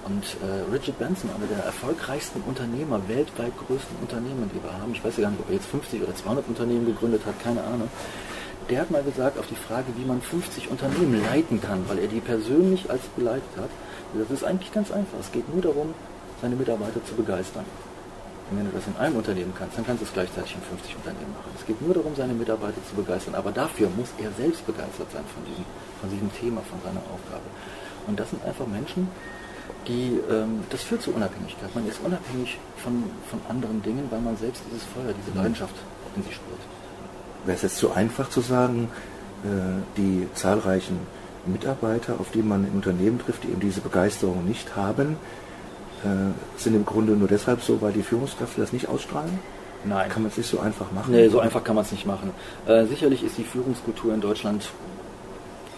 Und 0.05 0.23
äh, 0.45 0.71
Richard 0.71 0.99
Benson, 0.99 1.31
einer 1.35 1.47
der 1.47 1.65
erfolgreichsten 1.65 2.41
Unternehmer, 2.41 3.01
weltweit 3.07 3.53
größten 3.65 3.97
Unternehmen, 4.01 4.51
die 4.53 4.61
wir 4.61 4.71
haben, 4.71 4.91
ich 4.93 5.03
weiß 5.03 5.17
ja 5.17 5.23
gar 5.23 5.31
nicht, 5.31 5.39
ob 5.39 5.49
er 5.49 5.55
jetzt 5.55 5.65
50 5.65 6.03
oder 6.03 6.15
200 6.15 6.47
Unternehmen 6.47 6.85
gegründet 6.85 7.21
hat, 7.25 7.41
keine 7.43 7.63
Ahnung, 7.63 7.89
der 8.69 8.81
hat 8.81 8.91
mal 8.91 9.03
gesagt, 9.03 9.39
auf 9.39 9.47
die 9.47 9.55
Frage, 9.55 9.87
wie 9.97 10.05
man 10.05 10.21
50 10.21 10.69
Unternehmen 10.69 11.23
leiten 11.23 11.61
kann, 11.61 11.87
weil 11.87 11.99
er 11.99 12.07
die 12.07 12.19
persönlich 12.19 12.89
als 12.89 13.01
geleitet 13.15 13.49
hat, 13.57 13.69
das 14.19 14.31
ist 14.31 14.43
eigentlich 14.43 14.71
ganz 14.71 14.91
einfach. 14.91 15.19
Es 15.19 15.31
geht 15.31 15.51
nur 15.51 15.61
darum, 15.61 15.93
seine 16.41 16.55
Mitarbeiter 16.55 17.03
zu 17.05 17.15
begeistern. 17.15 17.65
Und 18.49 18.59
wenn 18.59 18.65
du 18.65 18.71
das 18.71 18.85
in 18.85 18.95
einem 18.97 19.15
Unternehmen 19.15 19.53
kannst, 19.57 19.77
dann 19.77 19.85
kannst 19.85 20.01
du 20.01 20.05
es 20.05 20.13
gleichzeitig 20.13 20.53
in 20.53 20.61
50 20.61 20.95
Unternehmen 20.97 21.33
machen. 21.33 21.49
Es 21.57 21.65
geht 21.65 21.81
nur 21.81 21.93
darum, 21.95 22.13
seine 22.15 22.33
Mitarbeiter 22.33 22.77
zu 22.87 22.95
begeistern. 22.95 23.33
Aber 23.33 23.51
dafür 23.51 23.89
muss 23.97 24.09
er 24.21 24.29
selbst 24.37 24.65
begeistert 24.67 25.09
sein 25.11 25.25
von 25.33 25.43
diesem, 25.49 25.65
von 25.99 26.09
diesem 26.11 26.29
Thema, 26.33 26.61
von 26.69 26.77
seiner 26.85 27.01
Aufgabe. 27.09 27.47
Und 28.05 28.19
das 28.19 28.29
sind 28.29 28.45
einfach 28.45 28.67
Menschen, 28.67 29.09
die, 29.87 30.21
ähm, 30.29 30.61
das 30.69 30.83
führt 30.83 31.01
zu 31.01 31.11
Unabhängigkeit. 31.11 31.73
Man 31.73 31.87
ist 31.87 31.99
unabhängig 32.03 32.59
von, 32.77 33.03
von 33.29 33.39
anderen 33.49 33.81
Dingen, 33.81 34.05
weil 34.11 34.21
man 34.21 34.37
selbst 34.37 34.61
dieses 34.69 34.83
Feuer, 34.83 35.13
diese 35.17 35.31
mhm. 35.31 35.37
Leidenschaft 35.37 35.75
in 36.15 36.23
sich 36.23 36.35
spürt. 36.35 36.61
Wäre 37.45 37.55
es 37.55 37.63
jetzt 37.63 37.77
zu 37.77 37.91
einfach 37.91 38.29
zu 38.29 38.41
sagen, 38.41 38.89
äh, 39.43 39.47
die 39.97 40.27
zahlreichen 40.33 40.99
Mitarbeiter, 41.47 42.19
auf 42.19 42.31
die 42.31 42.41
man 42.41 42.67
im 42.67 42.75
Unternehmen 42.75 43.19
trifft, 43.19 43.43
die 43.43 43.47
eben 43.49 43.59
diese 43.59 43.81
Begeisterung 43.81 44.45
nicht 44.45 44.75
haben, 44.75 45.17
äh, 46.03 46.07
sind 46.59 46.75
im 46.75 46.85
Grunde 46.85 47.13
nur 47.13 47.27
deshalb 47.27 47.61
so, 47.61 47.81
weil 47.81 47.93
die 47.93 48.03
Führungskräfte 48.03 48.61
das 48.61 48.73
nicht 48.73 48.87
ausstrahlen? 48.87 49.39
Nein. 49.83 50.09
Kann 50.09 50.23
man 50.23 50.31
es 50.31 50.37
nicht 50.37 50.49
so 50.49 50.59
einfach 50.59 50.91
machen? 50.91 51.11
Nee, 51.13 51.29
so 51.29 51.39
einfach 51.39 51.63
kann 51.63 51.75
man 51.75 51.85
es 51.85 51.91
nicht 51.91 52.05
machen. 52.05 52.31
Äh, 52.67 52.85
sicherlich 52.85 53.23
ist 53.23 53.37
die 53.37 53.43
Führungskultur 53.43 54.13
in 54.13 54.21
Deutschland, 54.21 54.69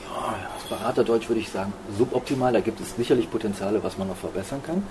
ja, 0.05 0.35
das 0.55 0.63
Beraterdeutsch 0.69 1.27
würde 1.27 1.41
ich 1.41 1.49
sagen, 1.49 1.73
suboptimal. 1.97 2.53
Da 2.53 2.61
gibt 2.61 2.79
es 2.79 2.95
sicherlich 2.95 3.29
Potenziale, 3.29 3.83
was 3.83 3.97
man 3.97 4.07
noch 4.07 4.15
verbessern 4.15 4.61
kann. 4.65 4.83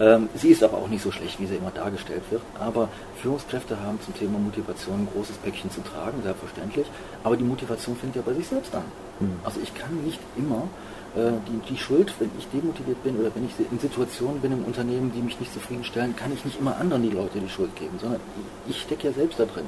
Ähm, 0.00 0.28
sie 0.34 0.48
ist 0.48 0.62
aber 0.62 0.78
auch 0.78 0.88
nicht 0.88 1.02
so 1.02 1.10
schlecht, 1.10 1.38
wie 1.40 1.46
sie 1.46 1.56
immer 1.56 1.70
dargestellt 1.70 2.22
wird. 2.30 2.42
Aber 2.58 2.88
Führungskräfte 3.20 3.78
haben 3.80 4.00
zum 4.00 4.14
Thema 4.14 4.38
Motivation 4.38 5.00
ein 5.00 5.08
großes 5.12 5.36
Päckchen 5.38 5.70
zu 5.70 5.82
tragen, 5.82 6.22
selbstverständlich. 6.22 6.86
Aber 7.22 7.36
die 7.36 7.44
Motivation 7.44 7.96
fängt 7.96 8.16
ja 8.16 8.22
bei 8.24 8.34
sich 8.34 8.46
selbst 8.46 8.74
an. 8.74 8.84
Mhm. 9.20 9.36
Also 9.44 9.60
ich 9.62 9.74
kann 9.74 10.02
nicht 10.04 10.20
immer 10.36 10.68
die, 11.14 11.74
die 11.74 11.76
Schuld, 11.76 12.14
wenn 12.20 12.30
ich 12.38 12.48
demotiviert 12.48 13.02
bin 13.04 13.18
oder 13.18 13.30
wenn 13.34 13.44
ich 13.44 13.52
in 13.70 13.78
Situationen 13.78 14.40
bin 14.40 14.52
im 14.52 14.64
Unternehmen, 14.64 15.12
die 15.14 15.20
mich 15.20 15.38
nicht 15.38 15.52
zufriedenstellen, 15.52 16.16
kann 16.16 16.32
ich 16.32 16.42
nicht 16.44 16.58
immer 16.58 16.76
anderen 16.78 17.02
die 17.02 17.10
Leute 17.10 17.38
die 17.38 17.50
Schuld 17.50 17.76
geben, 17.76 17.98
sondern 18.00 18.20
ich 18.66 18.80
stecke 18.80 19.08
ja 19.08 19.12
selbst 19.12 19.38
da 19.38 19.44
drin. 19.44 19.66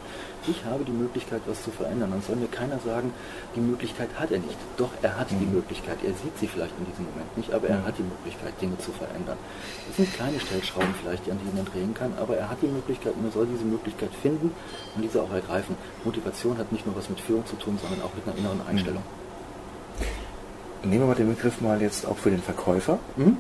Ich 0.49 0.65
habe 0.65 0.85
die 0.85 0.93
Möglichkeit, 0.93 1.43
was 1.47 1.63
zu 1.63 1.71
verändern. 1.71 2.13
Dann 2.13 2.23
soll 2.23 2.37
mir 2.37 2.49
keiner 2.49 2.79
sagen, 2.79 3.13
die 3.55 3.61
Möglichkeit 3.61 4.09
hat 4.19 4.31
er 4.31 4.39
nicht. 4.39 4.57
Doch, 4.79 4.89
er 5.03 5.19
hat 5.19 5.31
die 5.31 5.45
mhm. 5.45 5.55
Möglichkeit. 5.55 5.99
Er 6.03 6.15
sieht 6.15 6.39
sie 6.39 6.47
vielleicht 6.47 6.73
in 6.79 6.87
diesem 6.87 7.05
Moment 7.13 7.37
nicht, 7.37 7.53
aber 7.53 7.69
er 7.69 7.79
mhm. 7.79 7.85
hat 7.85 7.99
die 7.99 8.09
Möglichkeit, 8.09 8.53
Dinge 8.63 8.79
zu 8.79 8.93
verändern. 8.93 9.37
Das 9.89 9.97
sind 9.97 10.15
kleine 10.15 10.41
Stellschrauben 10.41 10.95
vielleicht, 11.03 11.29
an 11.31 11.39
die 11.45 11.55
man 11.55 11.67
drehen 11.67 11.93
kann, 11.93 12.13
aber 12.19 12.39
er 12.39 12.49
hat 12.49 12.59
die 12.63 12.69
Möglichkeit 12.69 13.13
und 13.17 13.25
er 13.27 13.33
soll 13.33 13.47
diese 13.47 13.65
Möglichkeit 13.65 14.11
finden 14.23 14.51
und 14.97 15.03
diese 15.03 15.21
auch 15.21 15.33
ergreifen. 15.33 15.77
Motivation 16.05 16.57
hat 16.57 16.73
nicht 16.73 16.87
nur 16.87 16.97
was 16.97 17.11
mit 17.11 17.21
Führung 17.21 17.45
zu 17.45 17.57
tun, 17.57 17.79
sondern 17.81 18.01
auch 18.01 18.15
mit 18.15 18.25
einer 18.25 18.37
inneren 18.39 18.67
Einstellung. 18.67 19.03
Mhm 19.03 19.25
nehmen 20.85 21.03
wir 21.03 21.07
mal 21.09 21.15
den 21.15 21.35
Begriff 21.35 21.61
mal 21.61 21.81
jetzt 21.81 22.07
auch 22.07 22.17
für 22.17 22.31
den 22.31 22.43
Verkäufer. 22.43 22.99
Mhm. 23.17 23.37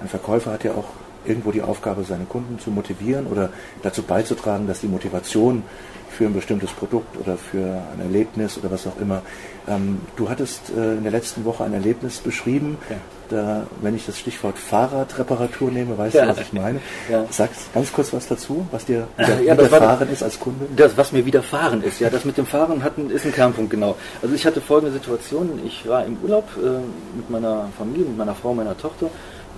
Ein 0.00 0.08
Verkäufer 0.08 0.52
hat 0.52 0.64
ja 0.64 0.72
auch 0.72 0.86
irgendwo 1.24 1.52
die 1.52 1.62
Aufgabe, 1.62 2.04
seine 2.04 2.24
Kunden 2.24 2.58
zu 2.58 2.70
motivieren 2.70 3.26
oder 3.26 3.50
dazu 3.82 4.02
beizutragen, 4.02 4.66
dass 4.66 4.80
die 4.80 4.88
Motivation 4.88 5.62
für 6.10 6.24
ein 6.24 6.34
bestimmtes 6.34 6.70
Produkt 6.72 7.16
oder 7.16 7.36
für 7.36 7.82
ein 7.94 8.00
Erlebnis 8.00 8.58
oder 8.58 8.70
was 8.70 8.86
auch 8.86 8.98
immer. 9.00 9.22
Ähm, 9.68 10.00
du 10.16 10.28
hattest 10.28 10.70
äh, 10.76 10.94
in 10.94 11.02
der 11.02 11.12
letzten 11.12 11.44
Woche 11.44 11.64
ein 11.64 11.72
Erlebnis 11.72 12.18
beschrieben. 12.18 12.78
Ja. 12.88 12.96
Da, 13.28 13.66
wenn 13.82 13.94
ich 13.94 14.06
das 14.06 14.18
Stichwort 14.18 14.58
Fahrradreparatur 14.58 15.70
nehme, 15.70 15.98
weißt 15.98 16.14
ja. 16.14 16.24
du, 16.24 16.30
was 16.30 16.40
ich 16.40 16.52
meine? 16.54 16.80
Ja. 17.10 17.26
Sag 17.30 17.50
ganz 17.74 17.92
kurz 17.92 18.10
was 18.14 18.26
dazu, 18.26 18.66
was 18.70 18.86
dir 18.86 19.06
wieder, 19.18 19.42
ja, 19.42 19.52
widerfahren 19.52 20.10
ist 20.10 20.22
als 20.22 20.40
Kunde. 20.40 20.66
Das, 20.74 20.96
was 20.96 21.12
mir 21.12 21.26
widerfahren 21.26 21.82
ist, 21.82 22.00
ja, 22.00 22.08
das 22.08 22.24
mit 22.24 22.38
dem 22.38 22.46
Fahren 22.46 22.82
hat, 22.82 22.96
ist 22.96 23.26
ein 23.26 23.32
Kernpunkt, 23.32 23.70
genau. 23.70 23.96
Also 24.22 24.34
ich 24.34 24.46
hatte 24.46 24.62
folgende 24.62 24.94
Situation, 24.94 25.60
ich 25.64 25.86
war 25.86 26.06
im 26.06 26.16
Urlaub 26.22 26.48
äh, 26.56 26.80
mit 27.16 27.28
meiner 27.28 27.68
Familie, 27.76 28.06
mit 28.06 28.16
meiner 28.16 28.34
Frau, 28.34 28.54
meiner 28.54 28.76
Tochter 28.78 29.10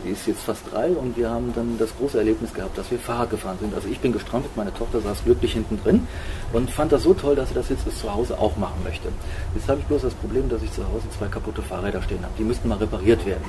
Sie 0.04 0.11
ist 0.11 0.26
jetzt 0.26 0.42
fast 0.42 0.62
drei 0.73 0.88
und 0.88 1.16
wir 1.16 1.30
haben 1.30 1.52
dann 1.54 1.76
das 1.78 1.90
große 1.97 2.19
Erlebnis 2.19 2.54
gehabt, 2.54 2.76
dass 2.78 2.90
wir 2.90 2.99
Fahrrad 2.99 3.30
gefahren 3.30 3.59
sind. 3.61 3.75
Also 3.75 3.88
ich 3.88 4.00
bin 4.00 4.12
gestrampelt, 4.12 4.57
meine 4.57 4.73
Tochter 4.73 5.00
saß 5.00 5.25
glücklich 5.25 5.52
hinten 5.52 5.80
drin 5.83 6.07
und 6.52 6.71
fand 6.71 6.92
das 6.92 7.02
so 7.02 7.14
toll, 7.14 7.37
dass 7.37 7.49
sie 7.49 7.54
das 7.54 7.69
jetzt 7.69 7.85
bis 7.85 7.99
zu 8.00 8.12
Hause 8.12 8.38
auch 8.38 8.57
machen 8.57 8.83
möchte. 8.85 9.09
Jetzt 9.54 9.69
habe 9.69 9.80
ich 9.80 9.87
bloß 9.87 10.02
das 10.02 10.14
Problem, 10.14 10.49
dass 10.49 10.62
ich 10.62 10.73
zu 10.73 10.83
Hause 10.87 11.04
zwei 11.16 11.26
kaputte 11.26 11.62
Fahrräder 11.62 12.02
stehen 12.02 12.23
habe. 12.23 12.33
Die 12.38 12.45
müssten 12.45 12.69
mal 12.69 12.78
repariert 12.78 13.26
werden. 13.26 13.45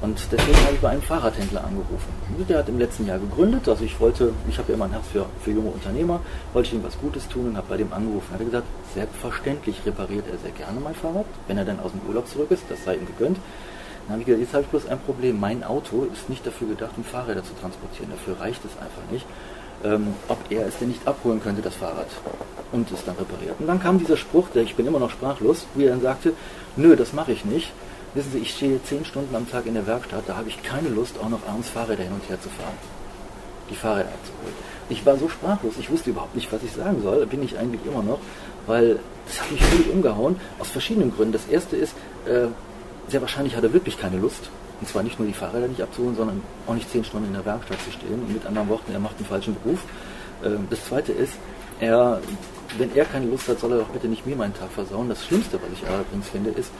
Und 0.00 0.18
deswegen 0.32 0.56
habe 0.64 0.74
ich 0.74 0.80
bei 0.80 0.88
einem 0.88 1.02
Fahrradhändler 1.02 1.62
angerufen. 1.62 2.12
Der 2.48 2.58
hat 2.58 2.68
im 2.68 2.78
letzten 2.78 3.06
Jahr 3.06 3.18
gegründet. 3.18 3.68
Also 3.68 3.84
ich 3.84 4.00
wollte, 4.00 4.32
ich 4.48 4.56
habe 4.58 4.68
ja 4.68 4.74
immer 4.74 4.86
ein 4.86 4.92
Herz 4.92 5.04
für, 5.12 5.26
für 5.42 5.50
junge 5.50 5.70
Unternehmer, 5.70 6.20
wollte 6.54 6.68
ich 6.68 6.74
ihm 6.74 6.82
was 6.82 6.98
Gutes 6.98 7.28
tun 7.28 7.48
und 7.48 7.56
habe 7.56 7.66
bei 7.68 7.76
dem 7.76 7.92
angerufen. 7.92 8.28
Er 8.32 8.38
hat 8.38 8.46
gesagt, 8.46 8.66
selbstverständlich 8.94 9.82
repariert 9.84 10.24
er 10.30 10.38
sehr 10.38 10.52
gerne 10.52 10.80
mein 10.80 10.94
Fahrrad, 10.94 11.26
wenn 11.46 11.58
er 11.58 11.66
dann 11.66 11.80
aus 11.80 11.92
dem 11.92 12.00
Urlaub 12.08 12.26
zurück 12.28 12.50
ist, 12.50 12.64
das 12.68 12.82
sei 12.84 12.94
ihm 12.94 13.06
gegönnt. 13.06 13.36
Habe 14.10 14.20
ich 14.20 14.26
gesagt, 14.26 14.42
jetzt 14.42 14.52
habe 14.54 14.64
ich 14.64 14.70
bloß 14.70 14.86
ein 14.88 14.98
Problem. 15.00 15.38
Mein 15.38 15.62
Auto 15.64 16.06
ist 16.12 16.28
nicht 16.28 16.46
dafür 16.46 16.68
gedacht, 16.68 16.92
um 16.96 17.04
Fahrräder 17.04 17.44
zu 17.44 17.54
transportieren. 17.60 18.10
Dafür 18.10 18.40
reicht 18.40 18.64
es 18.64 18.72
einfach 18.72 19.10
nicht. 19.10 19.26
Ähm, 19.82 20.14
ob 20.28 20.38
er 20.50 20.66
es 20.66 20.78
denn 20.78 20.88
nicht 20.88 21.06
abholen 21.06 21.42
könnte, 21.42 21.62
das 21.62 21.74
Fahrrad, 21.74 22.08
und 22.70 22.90
es 22.92 23.02
dann 23.04 23.16
repariert. 23.16 23.54
Und 23.58 23.66
dann 23.66 23.80
kam 23.80 23.98
dieser 23.98 24.18
Spruch, 24.18 24.48
der 24.50 24.62
ich 24.62 24.74
bin 24.74 24.86
immer 24.86 24.98
noch 24.98 25.10
sprachlos, 25.10 25.66
wie 25.74 25.84
er 25.84 25.92
dann 25.92 26.02
sagte, 26.02 26.34
nö, 26.76 26.96
das 26.96 27.14
mache 27.14 27.32
ich 27.32 27.46
nicht. 27.46 27.72
Wissen 28.12 28.32
Sie, 28.32 28.38
ich 28.38 28.50
stehe 28.50 28.82
zehn 28.82 29.04
Stunden 29.06 29.34
am 29.34 29.48
Tag 29.48 29.66
in 29.66 29.74
der 29.74 29.86
Werkstatt, 29.86 30.24
da 30.26 30.36
habe 30.36 30.48
ich 30.48 30.62
keine 30.62 30.88
Lust, 30.88 31.14
auch 31.22 31.28
noch 31.30 31.46
abends 31.48 31.70
Fahrräder 31.70 32.02
hin 32.02 32.12
und 32.12 32.28
her 32.28 32.40
zu 32.42 32.48
fahren. 32.50 32.74
Die 33.70 33.76
Fahrräder 33.76 34.08
abzuholen. 34.08 34.54
Ich 34.90 35.06
war 35.06 35.16
so 35.16 35.28
sprachlos, 35.28 35.74
ich 35.78 35.90
wusste 35.90 36.10
überhaupt 36.10 36.34
nicht, 36.34 36.52
was 36.52 36.62
ich 36.62 36.72
sagen 36.72 37.00
soll, 37.02 37.24
bin 37.26 37.42
ich 37.42 37.56
eigentlich 37.56 37.80
immer 37.86 38.02
noch, 38.02 38.18
weil 38.66 38.98
das 39.26 39.40
hat 39.40 39.52
mich 39.52 39.64
völlig 39.64 39.90
umgehauen, 39.90 40.40
aus 40.58 40.68
verschiedenen 40.68 41.14
Gründen. 41.14 41.32
Das 41.32 41.46
erste 41.46 41.76
ist, 41.76 41.94
äh, 42.26 42.48
sehr 43.10 43.20
wahrscheinlich 43.20 43.56
hat 43.56 43.64
er 43.64 43.72
wirklich 43.72 43.98
keine 43.98 44.18
Lust. 44.18 44.50
Und 44.80 44.88
zwar 44.88 45.02
nicht 45.02 45.18
nur 45.18 45.28
die 45.28 45.34
Fahrräder 45.34 45.68
nicht 45.68 45.82
abzuholen, 45.82 46.16
sondern 46.16 46.42
auch 46.66 46.74
nicht 46.74 46.90
zehn 46.90 47.04
Stunden 47.04 47.26
in 47.26 47.34
der 47.34 47.44
Werkstatt 47.44 47.78
zu 47.82 47.90
stehen. 47.92 48.14
Und 48.14 48.32
mit 48.32 48.46
anderen 48.46 48.68
Worten, 48.68 48.92
er 48.92 49.00
macht 49.00 49.16
einen 49.18 49.26
falschen 49.26 49.54
Beruf. 49.62 49.84
Ähm, 50.44 50.66
das 50.70 50.84
zweite 50.86 51.12
ist, 51.12 51.34
er, 51.80 52.20
wenn 52.78 52.94
er 52.94 53.04
keine 53.04 53.26
Lust 53.26 53.48
hat, 53.48 53.58
soll 53.58 53.72
er 53.72 53.78
doch 53.78 53.88
bitte 53.88 54.08
nicht 54.08 54.26
mir 54.26 54.36
meinen 54.36 54.54
Tag 54.54 54.70
versauen. 54.70 55.08
Das 55.08 55.24
Schlimmste, 55.24 55.60
was 55.60 55.70
ich 55.72 55.86
allerdings 55.86 56.28
finde, 56.28 56.50
ist, 56.50 56.70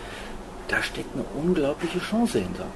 da 0.69 0.83
steckt 0.83 1.15
eine 1.15 1.25
unglaubliche 1.43 1.99
Chance 1.99 2.39
hinter. 2.39 2.67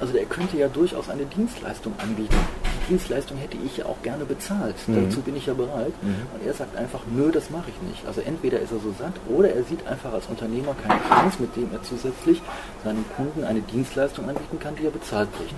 Also 0.00 0.12
der 0.12 0.24
könnte 0.26 0.56
ja 0.56 0.68
durchaus 0.68 1.08
eine 1.08 1.24
Dienstleistung 1.24 1.92
anbieten. 1.98 2.36
Die 2.82 2.88
Dienstleistung 2.90 3.38
hätte 3.38 3.56
ich 3.64 3.76
ja 3.76 3.86
auch 3.86 4.00
gerne 4.02 4.24
bezahlt. 4.24 4.76
Mhm. 4.86 5.04
Dazu 5.04 5.20
bin 5.20 5.36
ich 5.36 5.46
ja 5.46 5.54
bereit. 5.54 5.92
Mhm. 6.02 6.16
Und 6.34 6.46
er 6.46 6.54
sagt 6.54 6.76
einfach, 6.76 7.00
nö, 7.14 7.30
das 7.32 7.50
mache 7.50 7.70
ich 7.70 7.88
nicht. 7.88 8.06
Also 8.06 8.20
entweder 8.20 8.60
ist 8.60 8.72
er 8.72 8.78
so 8.78 8.94
satt 8.98 9.14
oder 9.28 9.50
er 9.50 9.64
sieht 9.64 9.86
einfach 9.86 10.12
als 10.12 10.26
Unternehmer 10.26 10.74
keine 10.86 11.00
Chance, 11.08 11.38
mit 11.40 11.54
dem 11.56 11.68
er 11.72 11.82
zusätzlich 11.82 12.40
seinem 12.84 13.04
Kunden 13.16 13.44
eine 13.44 13.60
Dienstleistung 13.60 14.28
anbieten 14.28 14.58
kann, 14.58 14.76
die 14.76 14.84
er 14.84 14.90
bezahlt 14.90 15.28
kriegt. 15.36 15.54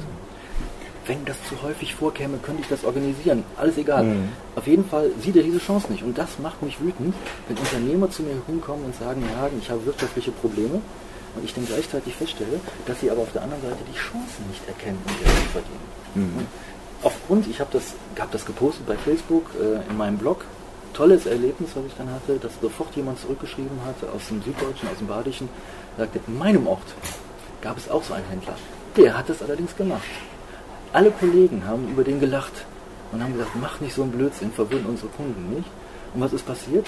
Wenn 1.07 1.25
das 1.25 1.37
zu 1.49 1.61
häufig 1.63 1.95
vorkäme, 1.95 2.39
könnte 2.39 2.63
ich 2.63 2.69
das 2.69 2.85
organisieren. 2.85 3.43
Alles 3.57 3.77
egal. 3.79 4.05
Mhm. 4.05 4.29
Auf 4.55 4.67
jeden 4.67 4.85
Fall 4.85 5.11
sieht 5.21 5.37
er 5.37 5.43
diese 5.43 5.59
Chance 5.59 5.91
nicht. 5.91 6.05
Und 6.05 6.17
das 6.17 6.39
macht 6.39 6.63
mich 6.63 6.81
wütend, 6.81 7.15
wenn 7.49 7.57
Unternehmer 7.57 8.11
zu 8.11 8.23
mir 8.23 8.35
herumkommen 8.35 8.85
und 8.85 8.95
sagen, 8.95 9.23
ja, 9.23 9.49
ich 9.61 9.71
habe 9.71 9.85
wirtschaftliche 9.87 10.31
Probleme 10.31 10.81
und 11.35 11.45
ich 11.45 11.55
dann 11.55 11.67
gleichzeitig 11.67 12.15
feststelle, 12.15 12.61
dass 12.87 13.01
sie 13.01 13.11
aber 13.11 13.23
auf 13.23 13.33
der 13.33 13.43
anderen 13.43 13.63
Seite 13.63 13.79
die 13.91 13.97
Chancen 13.97 14.47
nicht 14.51 14.67
erkennen, 14.67 14.99
um 15.07 15.15
Geld 15.19 15.37
zu 15.37 15.51
verdienen. 15.53 15.87
Mhm. 16.15 16.47
Aufgrund, 17.03 17.47
ich 17.49 17.61
habe 17.61 17.71
das, 17.73 17.95
hab 18.19 18.31
das 18.31 18.45
gepostet 18.45 18.87
bei 18.87 18.97
Facebook, 18.97 19.51
äh, 19.59 19.89
in 19.91 19.97
meinem 19.97 20.19
Blog, 20.19 20.45
tolles 20.93 21.27
Erlebnis, 21.27 21.71
was 21.75 21.85
ich 21.87 21.95
dann 21.97 22.11
hatte, 22.11 22.39
dass 22.39 22.53
sofort 22.61 22.95
jemand 22.95 23.19
zurückgeschrieben 23.21 23.79
hatte 23.87 24.13
aus 24.13 24.29
dem 24.29 24.43
Süddeutschen, 24.43 24.89
aus 24.89 24.99
dem 24.99 25.07
Badischen, 25.07 25.49
sagte, 25.97 26.21
in 26.27 26.39
meinem 26.39 26.67
Ort 26.67 26.87
gab 27.63 27.79
es 27.79 27.91
auch 27.91 28.03
so 28.03 28.15
einen 28.15 28.27
Händler. 28.29 28.57
Der 28.97 29.17
hat 29.17 29.29
das 29.29 29.43
allerdings 29.43 29.75
gemacht. 29.77 30.03
Alle 30.93 31.11
Kollegen 31.11 31.65
haben 31.67 31.89
über 31.89 32.05
den 32.05 32.21
gelacht 32.21 32.65
und 33.13 33.23
haben 33.23 33.33
gesagt, 33.33 33.53
mach 33.61 33.81
nicht 33.81 33.95
so 33.95 34.03
einen 34.03 34.13
Blödsinn, 34.13 34.53
verwirren 34.53 34.87
unsere 34.87 35.09
Kunden 35.09 35.55
nicht. 35.55 35.69
Und 36.15 36.21
was 36.21 36.33
ist 36.33 36.45
passiert? 36.45 36.87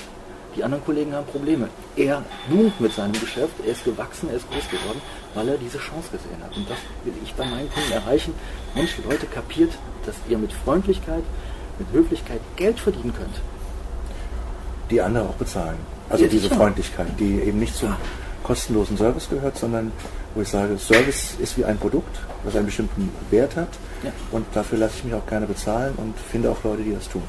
Die 0.56 0.62
anderen 0.62 0.84
Kollegen 0.84 1.14
haben 1.14 1.26
Probleme. 1.26 1.68
Er 1.96 2.22
boomt 2.50 2.78
mit 2.80 2.92
seinem 2.92 3.12
Geschäft, 3.12 3.54
er 3.64 3.72
ist 3.72 3.84
gewachsen, 3.84 4.28
er 4.28 4.36
ist 4.36 4.50
groß 4.50 4.68
geworden, 4.68 5.00
weil 5.34 5.48
er 5.48 5.56
diese 5.56 5.78
Chance 5.78 6.10
gesehen 6.12 6.42
hat. 6.42 6.54
Und 6.56 6.68
das 6.68 6.78
will 7.04 7.14
ich 7.22 7.32
bei 7.34 7.46
meinen 7.46 7.70
Kunden 7.70 7.92
erreichen. 7.92 8.34
Mensch, 8.74 8.98
Leute, 9.08 9.26
kapiert, 9.26 9.72
dass 10.04 10.14
ihr 10.28 10.36
mit 10.36 10.52
Freundlichkeit, 10.52 11.22
mit 11.78 11.88
Höflichkeit 11.92 12.40
Geld 12.56 12.78
verdienen 12.78 13.14
könnt. 13.14 13.40
Die 14.90 15.00
andere 15.00 15.24
auch 15.24 15.34
bezahlen. 15.34 15.78
Also 16.10 16.24
ja, 16.24 16.30
diese 16.30 16.44
sicher. 16.44 16.56
Freundlichkeit, 16.56 17.08
die 17.18 17.40
eben 17.40 17.58
nicht 17.58 17.74
zum 17.74 17.96
kostenlosen 18.42 18.98
Service 18.98 19.30
gehört, 19.30 19.56
sondern 19.56 19.90
wo 20.34 20.42
ich 20.42 20.48
sage, 20.48 20.76
Service 20.76 21.36
ist 21.38 21.56
wie 21.56 21.64
ein 21.64 21.78
Produkt, 21.78 22.18
das 22.44 22.56
einen 22.56 22.66
bestimmten 22.66 23.10
Wert 23.30 23.56
hat. 23.56 23.68
Ja. 24.02 24.10
Und 24.32 24.44
dafür 24.52 24.78
lasse 24.78 24.96
ich 24.98 25.04
mich 25.04 25.14
auch 25.14 25.26
gerne 25.26 25.46
bezahlen 25.46 25.94
und 25.96 26.14
finde 26.18 26.50
auch 26.50 26.62
Leute, 26.62 26.82
die 26.82 26.92
das 26.92 27.08
tun 27.08 27.22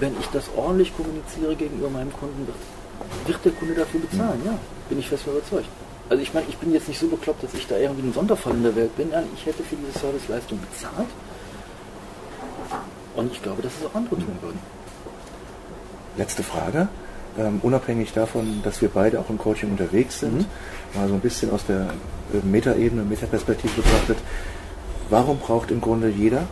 wenn 0.00 0.18
ich 0.18 0.26
das 0.28 0.44
ordentlich 0.56 0.96
kommuniziere 0.96 1.54
gegenüber 1.54 1.90
meinem 1.90 2.12
Kunden, 2.12 2.48
wird 3.26 3.44
der 3.44 3.52
Kunde 3.52 3.74
dafür 3.74 4.00
bezahlen. 4.00 4.40
Ja, 4.44 4.58
bin 4.88 4.98
ich 4.98 5.08
fest 5.08 5.26
überzeugt. 5.26 5.68
Also 6.08 6.22
ich 6.22 6.34
meine, 6.34 6.46
ich 6.48 6.56
bin 6.56 6.72
jetzt 6.72 6.88
nicht 6.88 6.98
so 6.98 7.06
bekloppt, 7.06 7.44
dass 7.44 7.54
ich 7.54 7.66
da 7.66 7.76
irgendwie 7.76 8.08
ein 8.08 8.12
Sonderfall 8.12 8.54
in 8.54 8.64
der 8.64 8.74
Welt 8.74 8.96
bin. 8.96 9.10
Nein, 9.10 9.26
ich 9.34 9.46
hätte 9.46 9.62
für 9.62 9.76
diese 9.76 9.96
Serviceleistung 9.98 10.58
bezahlt. 10.58 11.08
Und 13.14 13.32
ich 13.32 13.42
glaube, 13.42 13.62
dass 13.62 13.72
es 13.78 13.86
auch 13.86 13.94
andere 13.94 14.16
tun 14.16 14.36
würden. 14.40 14.58
Letzte 16.16 16.42
Frage. 16.42 16.88
Ähm, 17.38 17.60
unabhängig 17.62 18.12
davon, 18.12 18.60
dass 18.64 18.82
wir 18.82 18.88
beide 18.88 19.20
auch 19.20 19.30
im 19.30 19.38
Coaching 19.38 19.70
unterwegs 19.70 20.18
sind, 20.18 20.38
mhm. 20.38 20.46
mal 20.94 21.06
so 21.06 21.14
ein 21.14 21.20
bisschen 21.20 21.52
aus 21.52 21.64
der 21.64 21.90
äh, 22.34 22.44
Metaebene, 22.44 23.04
Metaperspektive 23.04 23.82
betrachtet, 23.82 24.18
warum 25.10 25.38
braucht 25.38 25.70
im 25.70 25.80
Grunde 25.80 26.08
jeder 26.08 26.48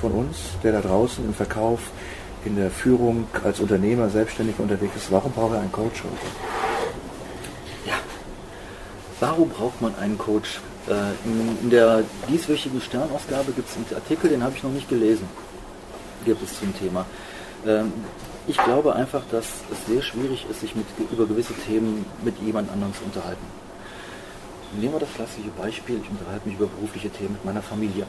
von 0.00 0.10
uns, 0.10 0.38
der 0.64 0.72
da 0.72 0.80
draußen 0.80 1.24
im 1.24 1.34
Verkauf, 1.34 1.90
in 2.44 2.56
der 2.56 2.70
Führung 2.70 3.26
als 3.44 3.60
Unternehmer 3.60 4.08
selbstständig 4.08 4.58
unterwegs 4.58 4.96
ist, 4.96 5.10
warum 5.10 5.32
braucht 5.32 5.54
er 5.54 5.60
einen 5.60 5.72
Coach 5.72 6.02
heute? 6.02 6.26
Ja, 7.86 7.94
warum 9.20 9.48
braucht 9.48 9.80
man 9.80 9.94
einen 9.96 10.18
Coach? 10.18 10.60
Äh, 10.88 11.28
in, 11.62 11.70
der 11.70 12.02
dieswöchigen 12.28 12.80
Sternausgabe 12.80 13.52
gibt 13.52 13.68
es 13.68 13.76
einen 13.76 13.86
Artikel, 13.94 14.30
den 14.30 14.42
habe 14.42 14.54
ich 14.56 14.62
noch 14.62 14.70
nicht 14.70 14.88
gelesen. 14.88 15.28
Gibt 16.24 16.42
es 16.42 16.58
zum 16.58 16.76
Thema. 16.78 17.04
Ähm, 17.66 17.92
ich 18.46 18.56
glaube 18.56 18.94
einfach, 18.94 19.22
dass 19.30 19.46
es 19.70 19.86
sehr 19.86 20.00
schwierig 20.00 20.46
ist, 20.50 20.60
sich 20.60 20.74
mit, 20.74 20.86
über 21.12 21.26
gewisse 21.26 21.52
Themen 21.66 22.06
mit 22.24 22.38
jemand 22.38 22.70
anderem 22.70 22.94
zu 22.94 23.04
unterhalten. 23.04 23.44
Nehmen 24.80 24.94
wir 24.94 25.00
das 25.00 25.12
klassische 25.14 25.50
Beispiel, 25.56 26.00
ich 26.02 26.10
unterhalte 26.10 26.48
mich 26.48 26.58
über 26.58 26.66
berufliche 26.66 27.10
Themen 27.10 27.32
mit 27.32 27.44
meiner 27.44 27.62
Familie 27.62 28.06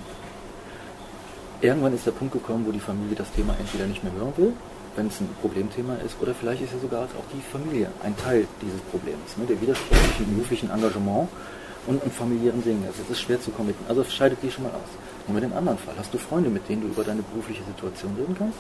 irgendwann 1.61 1.93
ist 1.93 2.05
der 2.05 2.11
Punkt 2.11 2.33
gekommen, 2.33 2.65
wo 2.67 2.71
die 2.71 2.79
Familie 2.79 3.15
das 3.15 3.31
Thema 3.31 3.55
entweder 3.59 3.85
nicht 3.85 4.03
mehr 4.03 4.13
hören 4.13 4.33
will, 4.37 4.53
wenn 4.95 5.07
es 5.07 5.19
ein 5.19 5.29
Problemthema 5.41 5.95
ist, 6.05 6.15
oder 6.21 6.33
vielleicht 6.33 6.61
ist 6.61 6.73
ja 6.73 6.79
sogar 6.79 7.03
auch 7.03 7.27
die 7.33 7.41
Familie 7.41 7.89
ein 8.03 8.15
Teil 8.17 8.47
dieses 8.61 8.81
Problems. 8.91 9.37
Ne? 9.37 9.45
Der 9.45 9.59
Widerspruch 9.61 9.97
zwischen 10.15 10.33
beruflichen 10.33 10.69
Engagement 10.69 11.29
und 11.87 12.01
einem 12.01 12.11
familiären 12.11 12.63
Dingen. 12.63 12.83
Also 12.85 13.01
es 13.03 13.09
ist 13.09 13.21
schwer 13.21 13.39
zu 13.39 13.51
committen. 13.51 13.83
Also 13.87 14.03
scheidet 14.03 14.39
die 14.43 14.51
schon 14.51 14.63
mal 14.63 14.71
aus. 14.71 14.91
Nehmen 15.27 15.41
wir 15.41 15.47
den 15.47 15.57
anderen 15.57 15.77
Fall. 15.77 15.93
Hast 15.97 16.13
du 16.13 16.17
Freunde, 16.17 16.49
mit 16.49 16.67
denen 16.67 16.81
du 16.81 16.87
über 16.87 17.03
deine 17.03 17.21
berufliche 17.21 17.63
Situation 17.63 18.15
reden 18.17 18.35
kannst? 18.37 18.59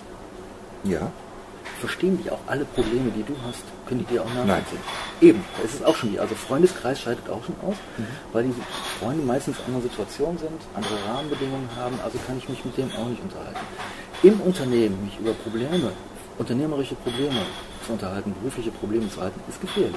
Ja 0.83 1.11
verstehen 1.79 2.19
die 2.23 2.29
auch 2.29 2.39
alle 2.47 2.65
Probleme, 2.65 3.11
die 3.11 3.23
du 3.23 3.35
hast, 3.47 3.63
können 3.87 4.01
die 4.01 4.13
dir 4.13 4.21
auch 4.23 4.33
nachvollziehen. 4.33 4.79
Eben, 5.21 5.43
da 5.57 5.63
ist 5.63 5.75
es 5.75 5.83
auch 5.83 5.95
schon 5.95 6.11
die. 6.11 6.19
Also 6.19 6.35
Freundeskreis 6.35 7.01
scheidet 7.01 7.29
auch 7.29 7.43
schon 7.43 7.55
aus, 7.61 7.75
mhm. 7.97 8.07
weil 8.33 8.43
die 8.45 8.53
Freunde 8.99 9.23
meistens 9.23 9.57
in 9.65 9.73
einer 9.73 9.81
Situation 9.81 10.37
sind, 10.37 10.59
andere 10.75 10.95
Rahmenbedingungen 11.07 11.69
haben, 11.75 11.99
also 12.03 12.17
kann 12.25 12.37
ich 12.37 12.47
mich 12.49 12.63
mit 12.65 12.77
denen 12.77 12.91
auch 12.93 13.07
nicht 13.07 13.21
unterhalten. 13.21 13.59
Im 14.23 14.39
Unternehmen 14.41 15.03
mich 15.05 15.17
über 15.19 15.33
Probleme, 15.33 15.91
unternehmerische 16.37 16.95
Probleme 16.95 17.41
zu 17.85 17.93
unterhalten, 17.93 18.33
berufliche 18.41 18.71
Probleme 18.71 19.09
zu 19.09 19.21
halten, 19.21 19.39
ist 19.47 19.61
gefährlich. 19.61 19.95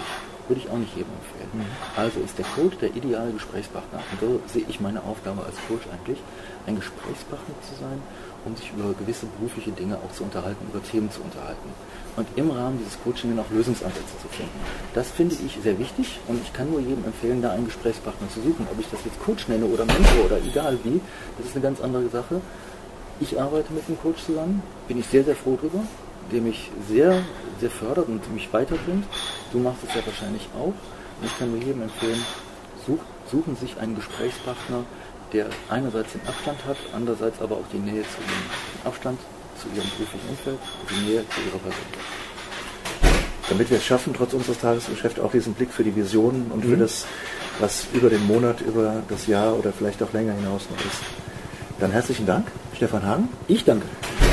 Würde 0.48 0.60
ich 0.60 0.68
auch 0.70 0.78
nicht 0.78 0.96
jedem 0.96 1.12
empfehlen. 1.12 1.50
Mhm. 1.52 1.72
Also 1.96 2.20
ist 2.20 2.38
der 2.38 2.46
Coach 2.46 2.76
der 2.78 2.94
ideale 2.94 3.32
Gesprächspartner. 3.32 4.00
Und 4.10 4.20
so 4.20 4.40
sehe 4.46 4.64
ich 4.68 4.80
meine 4.80 5.02
Aufgabe 5.02 5.44
als 5.44 5.56
Coach 5.68 5.86
eigentlich, 5.92 6.18
ein 6.66 6.76
Gesprächspartner 6.76 7.54
zu 7.62 7.74
sein 7.80 8.00
um 8.44 8.56
sich 8.56 8.72
über 8.72 8.92
gewisse 8.94 9.26
berufliche 9.26 9.70
Dinge 9.70 9.96
auch 9.96 10.12
zu 10.12 10.24
unterhalten, 10.24 10.66
über 10.70 10.82
Themen 10.82 11.10
zu 11.10 11.20
unterhalten. 11.22 11.68
Und 12.16 12.26
im 12.36 12.50
Rahmen 12.50 12.78
dieses 12.78 13.00
Coaching 13.02 13.38
auch 13.38 13.50
Lösungsansätze 13.50 14.18
zu 14.20 14.28
finden. 14.28 14.58
Das 14.94 15.10
finde 15.10 15.34
ich 15.34 15.58
sehr 15.62 15.78
wichtig 15.78 16.20
und 16.28 16.42
ich 16.42 16.52
kann 16.52 16.70
nur 16.70 16.80
jedem 16.80 17.04
empfehlen, 17.04 17.40
da 17.40 17.52
einen 17.52 17.64
Gesprächspartner 17.64 18.28
zu 18.28 18.40
suchen. 18.40 18.66
Ob 18.70 18.78
ich 18.78 18.86
das 18.90 19.00
jetzt 19.04 19.22
Coach 19.24 19.48
nenne 19.48 19.64
oder 19.64 19.86
Mentor 19.86 20.26
oder 20.26 20.38
egal 20.38 20.78
wie, 20.84 21.00
das 21.38 21.46
ist 21.46 21.56
eine 21.56 21.62
ganz 21.62 21.80
andere 21.80 22.08
Sache. 22.10 22.40
Ich 23.20 23.40
arbeite 23.40 23.72
mit 23.72 23.84
einem 23.86 23.98
Coach 24.00 24.24
zusammen, 24.24 24.62
bin 24.88 24.98
ich 24.98 25.06
sehr, 25.06 25.24
sehr 25.24 25.36
froh 25.36 25.56
drüber, 25.56 25.80
der 26.30 26.42
mich 26.42 26.70
sehr, 26.88 27.22
sehr 27.62 27.70
fördert 27.70 28.08
und 28.08 28.34
mich 28.34 28.52
weiterbringt. 28.52 29.04
Du 29.52 29.58
machst 29.58 29.84
es 29.86 29.94
ja 29.94 30.04
wahrscheinlich 30.04 30.48
auch. 30.58 30.74
Und 30.74 31.24
ich 31.24 31.38
kann 31.38 31.50
nur 31.50 31.60
jedem 31.62 31.82
empfehlen, 31.82 32.20
such, 32.86 32.98
suchen 33.30 33.56
sich 33.56 33.78
einen 33.78 33.94
Gesprächspartner, 33.94 34.84
der 35.32 35.46
einerseits 35.70 36.12
den 36.12 36.26
Abstand 36.26 36.58
hat, 36.66 36.76
andererseits 36.92 37.40
aber 37.40 37.56
auch 37.56 37.68
die 37.72 37.78
Nähe 37.78 38.02
zu 38.02 38.18
ihrem 38.20 38.84
Abstand 38.84 39.18
zu 39.56 39.68
ihrem 39.68 39.88
beruflichen 39.96 40.28
Umfeld, 40.28 40.58
die 40.90 41.10
Nähe 41.10 41.24
zu 41.28 41.40
ihrer 41.40 41.58
Person. 41.58 41.86
Damit 43.48 43.70
wir 43.70 43.76
es 43.76 43.84
schaffen, 43.84 44.12
trotz 44.16 44.32
unseres 44.32 44.58
Tagesgeschäfts 44.58 45.20
auch 45.20 45.30
diesen 45.30 45.54
Blick 45.54 45.70
für 45.70 45.84
die 45.84 45.94
Visionen 45.94 46.50
und 46.50 46.64
mhm. 46.64 46.70
für 46.70 46.76
das, 46.78 47.06
was 47.60 47.86
über 47.92 48.10
den 48.10 48.26
Monat, 48.26 48.60
über 48.60 49.02
das 49.08 49.26
Jahr 49.26 49.56
oder 49.56 49.72
vielleicht 49.72 50.02
auch 50.02 50.12
länger 50.12 50.32
hinaus 50.32 50.68
noch 50.70 50.84
ist. 50.84 51.02
Dann 51.78 51.92
herzlichen 51.92 52.26
Dank, 52.26 52.46
Stefan 52.74 53.04
Hahn. 53.04 53.28
Ich 53.46 53.64
danke. 53.64 53.86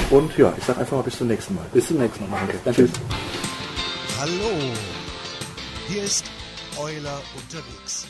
Und 0.10 0.36
ja, 0.38 0.52
ich 0.58 0.64
sage 0.64 0.80
einfach 0.80 0.98
mal 0.98 1.04
bis 1.04 1.18
zum 1.18 1.28
nächsten 1.28 1.54
Mal. 1.54 1.66
Bis 1.72 1.88
zum 1.88 1.98
nächsten 1.98 2.28
Mal. 2.30 2.40
Danke. 2.40 2.60
Danke. 2.66 2.86
Tschüss. 2.88 3.00
Hallo, 4.20 4.74
hier 5.88 6.04
ist 6.04 6.26
Euler 6.78 7.22
unterwegs. 7.36 8.08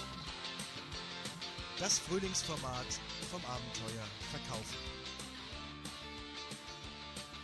Das 1.78 2.00
Frühlingsformat 2.00 2.88
vom 3.30 3.42
Abenteuer 3.46 4.06
Verkaufen. 4.32 4.78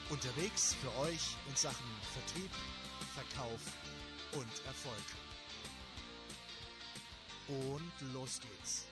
Unterwegs 0.10 0.76
für 0.82 1.02
euch 1.02 1.36
in 1.50 1.56
Sachen 1.56 1.86
Vertrieb, 2.14 2.52
Verkauf 3.14 3.60
und 4.34 4.52
Erfolg. 4.66 5.06
Und 7.48 8.14
los 8.14 8.40
geht's. 8.40 8.88